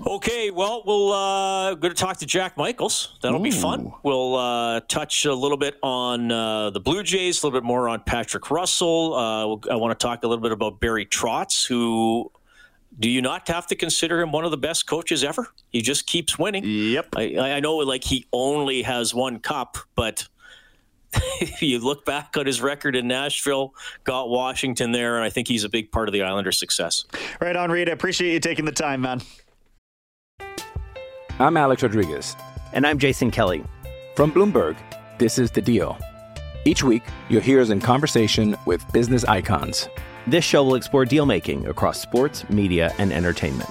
Okay, 0.07 0.51
well, 0.51 0.83
we'll 0.87 1.13
uh, 1.13 1.75
going 1.75 1.95
to 1.95 2.01
talk 2.01 2.19
to 2.19 2.27
Jack 2.27 2.57
Michaels. 2.57 3.19
That'll 3.21 3.41
Ooh. 3.41 3.43
be 3.43 3.51
fun. 3.51 3.93
We'll 4.03 4.37
uh, 4.37 4.81
touch 4.89 5.25
a 5.25 5.35
little 5.35 5.57
bit 5.57 5.77
on 5.83 6.31
uh, 6.31 6.71
the 6.71 6.81
Blue 6.81 7.03
Jays, 7.03 7.43
a 7.43 7.47
little 7.47 7.61
bit 7.61 7.67
more 7.67 7.89
on 7.89 8.01
Patrick 8.01 8.51
Russell. 8.51 9.15
Uh, 9.15 9.73
I 9.73 9.77
want 9.77 9.99
to 9.99 10.03
talk 10.03 10.25
a 10.25 10.29
little 10.29 10.43
bit 10.43 10.53
about 10.53 10.81
Barry 10.81 11.05
Trotz, 11.05 11.67
who 11.67 12.31
do 12.99 13.09
you 13.09 13.23
not 13.23 13.47
have 13.49 13.67
to 13.69 13.77
consider 13.77 14.21
him 14.21 14.33
one 14.33 14.45
of 14.45 14.51
the 14.51 14.57
best 14.57 14.87
coaches 14.87 15.23
ever? 15.23 15.49
He 15.71 15.83
just 15.83 16.07
keeps 16.07 16.39
winning. 16.39 16.65
Yep. 16.65 17.15
I, 17.17 17.39
I 17.39 17.61
know, 17.61 17.77
like 17.77 18.05
he 18.05 18.27
only 18.33 18.83
has 18.83 19.15
one 19.15 19.39
cup, 19.39 19.79
but 19.95 20.27
if 21.13 21.63
you 21.63 21.79
look 21.79 22.05
back 22.05 22.37
on 22.37 22.47
his 22.47 22.61
record 22.61 22.97
in 22.97 23.09
Nashville, 23.09 23.75
got 24.05 24.29
Washington 24.29 24.93
there, 24.93 25.17
and 25.17 25.25
I 25.25 25.31
think 25.31 25.49
he's 25.49 25.65
a 25.65 25.69
big 25.69 25.91
part 25.91 26.09
of 26.09 26.13
the 26.13 26.23
Islanders' 26.23 26.59
success. 26.59 27.05
Right 27.41 27.57
on, 27.57 27.71
Reed. 27.71 27.89
I 27.89 27.93
appreciate 27.93 28.33
you 28.33 28.41
taking 28.41 28.65
the 28.65 28.73
time, 28.73 29.03
man. 29.03 29.21
I'm 31.39 31.57
Alex 31.57 31.83
Rodriguez. 31.83 32.37
And 32.73 32.87
I'm 32.87 32.99
Jason 32.99 33.31
Kelly. 33.31 33.65
From 34.17 34.33
Bloomberg, 34.33 34.77
this 35.19 35.39
is 35.39 35.51
The 35.51 35.63
Deal. 35.63 35.97
Each 36.65 36.83
week, 36.83 37.03
you'll 37.29 37.41
hear 37.41 37.61
us 37.61 37.71
in 37.71 37.81
conversation 37.81 38.57
with 38.67 38.85
business 38.93 39.25
icons. 39.25 39.89
This 40.27 40.45
show 40.45 40.65
will 40.65 40.75
explore 40.75 41.05
deal 41.05 41.25
making 41.25 41.67
across 41.67 42.01
sports, 42.01 42.49
media, 42.51 42.93
and 42.99 43.13
entertainment. 43.13 43.71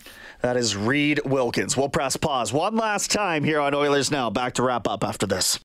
That 0.41 0.57
is 0.57 0.75
Reed 0.75 1.21
Wilkins. 1.23 1.77
We'll 1.77 1.89
press 1.89 2.17
pause 2.17 2.51
one 2.51 2.75
last 2.75 3.11
time 3.11 3.43
here 3.43 3.59
on 3.59 3.75
Oilers 3.75 4.09
Now. 4.09 4.31
Back 4.31 4.53
to 4.53 4.63
wrap 4.63 4.87
up 4.87 5.03
after 5.03 5.27
this. 5.27 5.59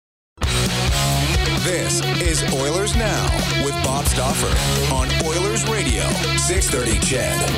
This 1.64 2.02
is 2.20 2.42
Oilers 2.54 2.94
Now 2.94 3.24
with 3.64 3.72
Bob 3.82 4.04
Stauffer 4.04 4.94
on 4.94 5.08
Oilers 5.26 5.66
Radio, 5.68 6.02
630 6.36 6.98
CHED. 7.00 7.50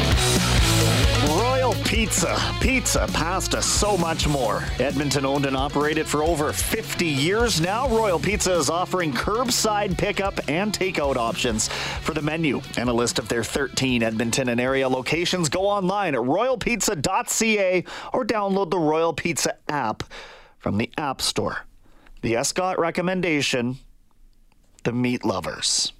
Royal 1.28 1.57
Pizza, 1.88 2.38
pizza, 2.60 3.08
pasta, 3.14 3.62
so 3.62 3.96
much 3.96 4.28
more. 4.28 4.62
Edmonton 4.78 5.24
owned 5.24 5.46
and 5.46 5.56
operated 5.56 6.06
for 6.06 6.22
over 6.22 6.52
50 6.52 7.06
years 7.06 7.62
now. 7.62 7.88
Royal 7.88 8.18
Pizza 8.18 8.52
is 8.52 8.68
offering 8.68 9.10
curbside 9.10 9.96
pickup 9.96 10.38
and 10.50 10.70
takeout 10.70 11.16
options 11.16 11.68
for 12.02 12.12
the 12.12 12.20
menu 12.20 12.60
and 12.76 12.90
a 12.90 12.92
list 12.92 13.18
of 13.18 13.26
their 13.28 13.42
13 13.42 14.02
Edmonton 14.02 14.50
and 14.50 14.60
area 14.60 14.86
locations. 14.86 15.48
Go 15.48 15.62
online 15.62 16.14
at 16.14 16.20
royalpizza.ca 16.20 17.84
or 18.12 18.22
download 18.22 18.68
the 18.70 18.78
Royal 18.78 19.14
Pizza 19.14 19.56
app 19.70 20.02
from 20.58 20.76
the 20.76 20.90
App 20.98 21.22
Store. 21.22 21.64
The 22.20 22.36
Escott 22.36 22.78
recommendation 22.78 23.78
the 24.84 24.92
meat 24.92 25.24
lovers. 25.24 25.94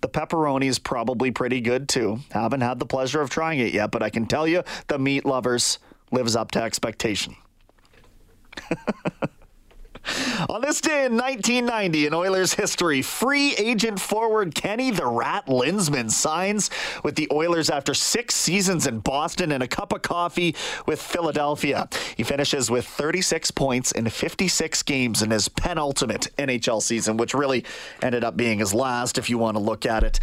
The 0.00 0.08
pepperoni 0.08 0.66
is 0.66 0.78
probably 0.78 1.30
pretty 1.30 1.60
good 1.60 1.88
too. 1.88 2.20
Haven't 2.30 2.60
had 2.60 2.78
the 2.78 2.86
pleasure 2.86 3.20
of 3.20 3.30
trying 3.30 3.58
it 3.58 3.72
yet, 3.72 3.90
but 3.90 4.02
I 4.02 4.10
can 4.10 4.26
tell 4.26 4.46
you 4.46 4.62
the 4.86 4.98
meat 4.98 5.24
lovers 5.24 5.78
lives 6.12 6.36
up 6.36 6.50
to 6.52 6.62
expectation. 6.62 7.34
On 10.48 10.60
this 10.60 10.80
day 10.80 11.04
in 11.04 11.16
1990 11.16 12.06
in 12.06 12.14
Oilers 12.14 12.54
history, 12.54 13.02
free 13.02 13.54
agent 13.56 14.00
forward 14.00 14.54
Kenny 14.54 14.90
the 14.90 15.06
Rat 15.06 15.48
Linseman 15.48 16.10
signs 16.10 16.70
with 17.02 17.16
the 17.16 17.28
Oilers 17.32 17.70
after 17.70 17.94
six 17.94 18.34
seasons 18.34 18.86
in 18.86 19.00
Boston 19.00 19.52
and 19.52 19.62
a 19.62 19.68
cup 19.68 19.92
of 19.92 20.02
coffee 20.02 20.54
with 20.86 21.00
Philadelphia. 21.00 21.88
He 22.16 22.22
finishes 22.22 22.70
with 22.70 22.86
36 22.86 23.50
points 23.52 23.92
in 23.92 24.08
56 24.08 24.82
games 24.82 25.22
in 25.22 25.30
his 25.30 25.48
penultimate 25.48 26.28
NHL 26.38 26.82
season, 26.82 27.16
which 27.16 27.34
really 27.34 27.64
ended 28.02 28.24
up 28.24 28.36
being 28.36 28.58
his 28.58 28.74
last 28.74 29.18
if 29.18 29.28
you 29.28 29.38
want 29.38 29.56
to 29.56 29.62
look 29.62 29.86
at 29.86 30.02
it 30.02 30.20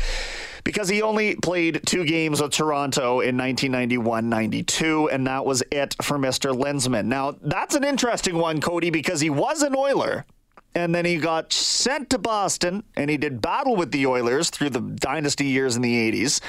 because 0.65 0.89
he 0.89 1.01
only 1.01 1.35
played 1.35 1.79
two 1.85 2.03
games 2.03 2.41
with 2.41 2.51
Toronto 2.51 3.21
in 3.21 3.37
1991 3.37 4.27
92, 4.27 5.09
and 5.09 5.25
that 5.27 5.45
was 5.45 5.63
it 5.71 5.95
for 6.01 6.17
Mr. 6.17 6.53
Linseman. 6.57 7.05
Now, 7.05 7.35
that's 7.41 7.75
an 7.75 7.85
interesting 7.85 8.37
one, 8.37 8.59
Cody, 8.59 8.89
because 8.89 9.21
he 9.21 9.29
was 9.29 9.61
an 9.61 9.74
Oiler. 9.75 10.25
And 10.73 10.93
then 10.93 11.05
he 11.05 11.17
got 11.17 11.53
sent 11.53 12.09
to 12.09 12.17
Boston 12.17 12.83
and 12.97 13.09
he 13.09 13.17
did 13.17 13.41
battle 13.41 13.75
with 13.75 13.91
the 13.91 14.05
Oilers 14.05 14.49
through 14.49 14.71
the 14.71 14.81
dynasty 14.81 15.45
years 15.45 15.75
in 15.75 15.81
the 15.81 16.11
80s. 16.11 16.41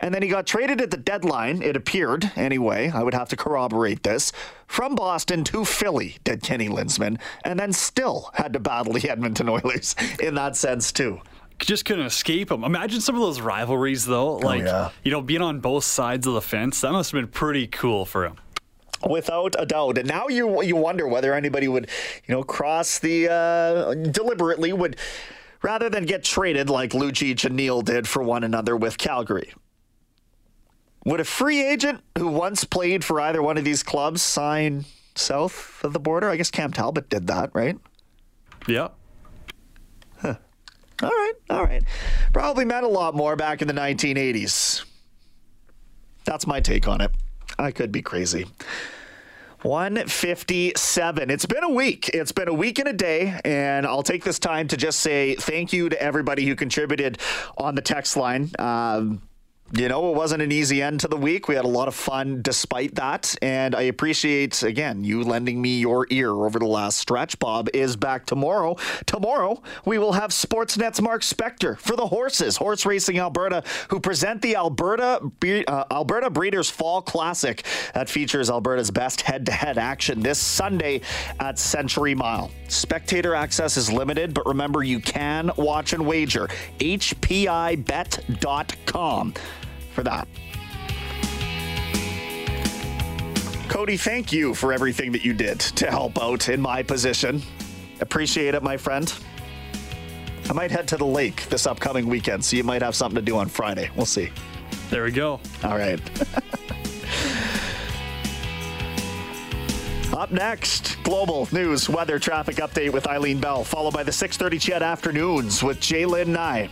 And 0.00 0.14
then 0.14 0.22
he 0.22 0.28
got 0.28 0.46
traded 0.46 0.80
at 0.80 0.90
the 0.90 0.96
deadline, 0.96 1.62
it 1.62 1.76
appeared, 1.76 2.32
anyway. 2.34 2.90
I 2.92 3.02
would 3.02 3.12
have 3.12 3.28
to 3.30 3.36
corroborate 3.36 4.02
this. 4.02 4.32
From 4.66 4.94
Boston 4.94 5.44
to 5.44 5.64
Philly, 5.64 6.16
did 6.24 6.42
Kenny 6.42 6.68
Linseman, 6.68 7.18
and 7.44 7.60
then 7.60 7.72
still 7.74 8.30
had 8.32 8.54
to 8.54 8.60
battle 8.60 8.94
the 8.94 9.10
Edmonton 9.10 9.50
Oilers 9.50 9.94
in 10.20 10.34
that 10.36 10.56
sense, 10.56 10.90
too 10.90 11.20
just 11.58 11.84
couldn't 11.84 12.06
escape 12.06 12.48
them. 12.48 12.64
Imagine 12.64 13.02
some 13.02 13.14
of 13.14 13.20
those 13.20 13.40
rivalries, 13.40 14.06
though. 14.06 14.30
Oh, 14.30 14.38
like, 14.38 14.62
oh, 14.62 14.64
yeah. 14.64 14.90
you 15.04 15.10
know, 15.10 15.20
being 15.20 15.42
on 15.42 15.60
both 15.60 15.84
sides 15.84 16.26
of 16.26 16.34
the 16.34 16.40
fence. 16.40 16.80
That 16.80 16.92
must 16.92 17.12
have 17.12 17.20
been 17.20 17.28
pretty 17.28 17.66
cool 17.66 18.04
for 18.04 18.24
him. 18.24 18.36
Without 19.08 19.56
a 19.58 19.64
doubt, 19.64 19.96
and 19.96 20.06
now 20.06 20.28
you 20.28 20.62
you 20.62 20.76
wonder 20.76 21.08
whether 21.08 21.32
anybody 21.32 21.68
would, 21.68 21.88
you 22.26 22.34
know, 22.34 22.42
cross 22.42 22.98
the 22.98 23.32
uh, 23.32 23.94
deliberately 23.94 24.74
would, 24.74 24.96
rather 25.62 25.88
than 25.88 26.04
get 26.04 26.22
traded 26.22 26.68
like 26.68 26.90
Lucic 26.90 27.44
and 27.44 27.56
Neal 27.56 27.80
did 27.80 28.06
for 28.06 28.22
one 28.22 28.44
another 28.44 28.76
with 28.76 28.98
Calgary. 28.98 29.54
Would 31.06 31.20
a 31.20 31.24
free 31.24 31.66
agent 31.66 32.02
who 32.18 32.28
once 32.28 32.64
played 32.64 33.02
for 33.02 33.22
either 33.22 33.42
one 33.42 33.56
of 33.56 33.64
these 33.64 33.82
clubs 33.82 34.20
sign 34.20 34.84
south 35.14 35.82
of 35.82 35.94
the 35.94 36.00
border? 36.00 36.28
I 36.28 36.36
guess 36.36 36.50
Cam 36.50 36.70
Talbot 36.70 37.08
did 37.08 37.26
that, 37.28 37.50
right? 37.54 37.78
Yeah. 38.68 38.88
All 41.02 41.08
right, 41.08 41.32
all 41.48 41.64
right. 41.64 41.82
Probably 42.32 42.66
meant 42.66 42.84
a 42.84 42.88
lot 42.88 43.14
more 43.14 43.34
back 43.34 43.62
in 43.62 43.68
the 43.68 43.74
1980s. 43.74 44.84
That's 46.24 46.46
my 46.46 46.60
take 46.60 46.86
on 46.86 47.00
it. 47.00 47.10
I 47.60 47.70
could 47.72 47.92
be 47.92 48.02
crazy. 48.02 48.46
157. 49.62 51.30
It's 51.30 51.44
been 51.44 51.62
a 51.62 51.68
week. 51.68 52.08
It's 52.14 52.32
been 52.32 52.48
a 52.48 52.54
week 52.54 52.78
and 52.78 52.88
a 52.88 52.94
day. 52.94 53.38
And 53.44 53.86
I'll 53.86 54.02
take 54.02 54.24
this 54.24 54.38
time 54.38 54.68
to 54.68 54.76
just 54.76 55.00
say 55.00 55.34
thank 55.34 55.72
you 55.72 55.90
to 55.90 56.02
everybody 56.02 56.46
who 56.46 56.56
contributed 56.56 57.18
on 57.58 57.74
the 57.74 57.82
text 57.82 58.16
line. 58.16 58.50
Um, 58.58 59.20
you 59.72 59.88
know, 59.88 60.10
it 60.10 60.16
wasn't 60.16 60.42
an 60.42 60.50
easy 60.50 60.82
end 60.82 60.98
to 61.00 61.08
the 61.08 61.16
week. 61.16 61.46
We 61.46 61.54
had 61.54 61.64
a 61.64 61.68
lot 61.68 61.86
of 61.86 61.94
fun 61.94 62.42
despite 62.42 62.96
that. 62.96 63.36
And 63.40 63.76
I 63.76 63.82
appreciate, 63.82 64.62
again, 64.64 65.04
you 65.04 65.22
lending 65.22 65.62
me 65.62 65.78
your 65.78 66.08
ear 66.10 66.30
over 66.30 66.58
the 66.58 66.66
last 66.66 66.98
stretch. 66.98 67.38
Bob 67.38 67.68
is 67.72 67.94
back 67.94 68.26
tomorrow. 68.26 68.76
Tomorrow, 69.06 69.62
we 69.84 69.98
will 69.98 70.12
have 70.12 70.30
Sportsnet's 70.30 71.00
Mark 71.00 71.22
Spector 71.22 71.78
for 71.78 71.94
the 71.94 72.08
horses, 72.08 72.56
Horse 72.56 72.84
Racing 72.84 73.20
Alberta, 73.20 73.62
who 73.88 74.00
present 74.00 74.42
the 74.42 74.56
Alberta, 74.56 75.20
uh, 75.68 75.84
Alberta 75.90 76.30
Breeders' 76.30 76.68
Fall 76.68 77.00
Classic 77.00 77.64
that 77.94 78.08
features 78.08 78.50
Alberta's 78.50 78.90
best 78.90 79.20
head 79.20 79.46
to 79.46 79.52
head 79.52 79.78
action 79.78 80.20
this 80.20 80.40
Sunday 80.40 81.02
at 81.38 81.60
Century 81.60 82.16
Mile. 82.16 82.50
Spectator 82.66 83.36
access 83.36 83.76
is 83.76 83.92
limited, 83.92 84.34
but 84.34 84.46
remember, 84.46 84.82
you 84.82 84.98
can 84.98 85.52
watch 85.56 85.92
and 85.92 86.04
wager. 86.04 86.48
HPIBet.com 86.80 87.80
for 89.92 90.02
that. 90.04 90.26
Cody, 93.68 93.96
thank 93.96 94.32
you 94.32 94.54
for 94.54 94.72
everything 94.72 95.12
that 95.12 95.24
you 95.24 95.32
did 95.32 95.60
to 95.60 95.90
help 95.90 96.20
out 96.20 96.48
in 96.48 96.60
my 96.60 96.82
position. 96.82 97.40
Appreciate 98.00 98.54
it, 98.54 98.62
my 98.62 98.76
friend. 98.76 99.12
I 100.48 100.52
might 100.52 100.72
head 100.72 100.88
to 100.88 100.96
the 100.96 101.06
lake 101.06 101.48
this 101.48 101.66
upcoming 101.66 102.06
weekend, 102.08 102.44
so 102.44 102.56
you 102.56 102.64
might 102.64 102.82
have 102.82 102.96
something 102.96 103.14
to 103.14 103.22
do 103.22 103.36
on 103.36 103.48
Friday. 103.48 103.88
We'll 103.94 104.06
see. 104.06 104.30
There 104.90 105.04
we 105.04 105.12
go. 105.12 105.40
All 105.62 105.78
right. 105.78 106.00
Up 110.12 110.32
next, 110.32 111.00
global 111.04 111.48
news, 111.52 111.88
weather, 111.88 112.18
traffic 112.18 112.56
update 112.56 112.92
with 112.92 113.06
Eileen 113.06 113.40
Bell, 113.40 113.62
followed 113.62 113.94
by 113.94 114.02
the 114.02 114.10
6:30 114.10 114.60
CHED 114.60 114.82
afternoons 114.82 115.62
with 115.62 115.78
Jaylen 115.78 116.26
Nye. 116.26 116.68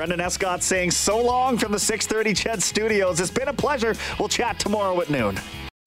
Brendan 0.00 0.22
Escott 0.22 0.62
saying 0.62 0.92
so 0.92 1.20
long 1.20 1.58
from 1.58 1.72
the 1.72 1.78
6:30 1.78 2.32
CHED 2.32 2.62
Studios. 2.62 3.20
It's 3.20 3.30
been 3.30 3.48
a 3.48 3.52
pleasure. 3.52 3.94
We'll 4.18 4.30
chat 4.30 4.58
tomorrow 4.58 4.98
at 5.02 5.10
noon. 5.10 5.38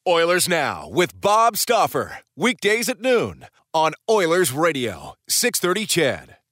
Oilers 0.08 0.48
Now 0.48 0.88
with 0.88 1.20
Bob 1.20 1.58
Stauffer. 1.58 2.20
Weekdays 2.38 2.90
at 2.90 3.02
noon 3.02 3.48
on 3.74 3.94
Oilers 4.08 4.52
Radio, 4.52 5.16
630 5.28 5.88
CHED. 5.88 6.43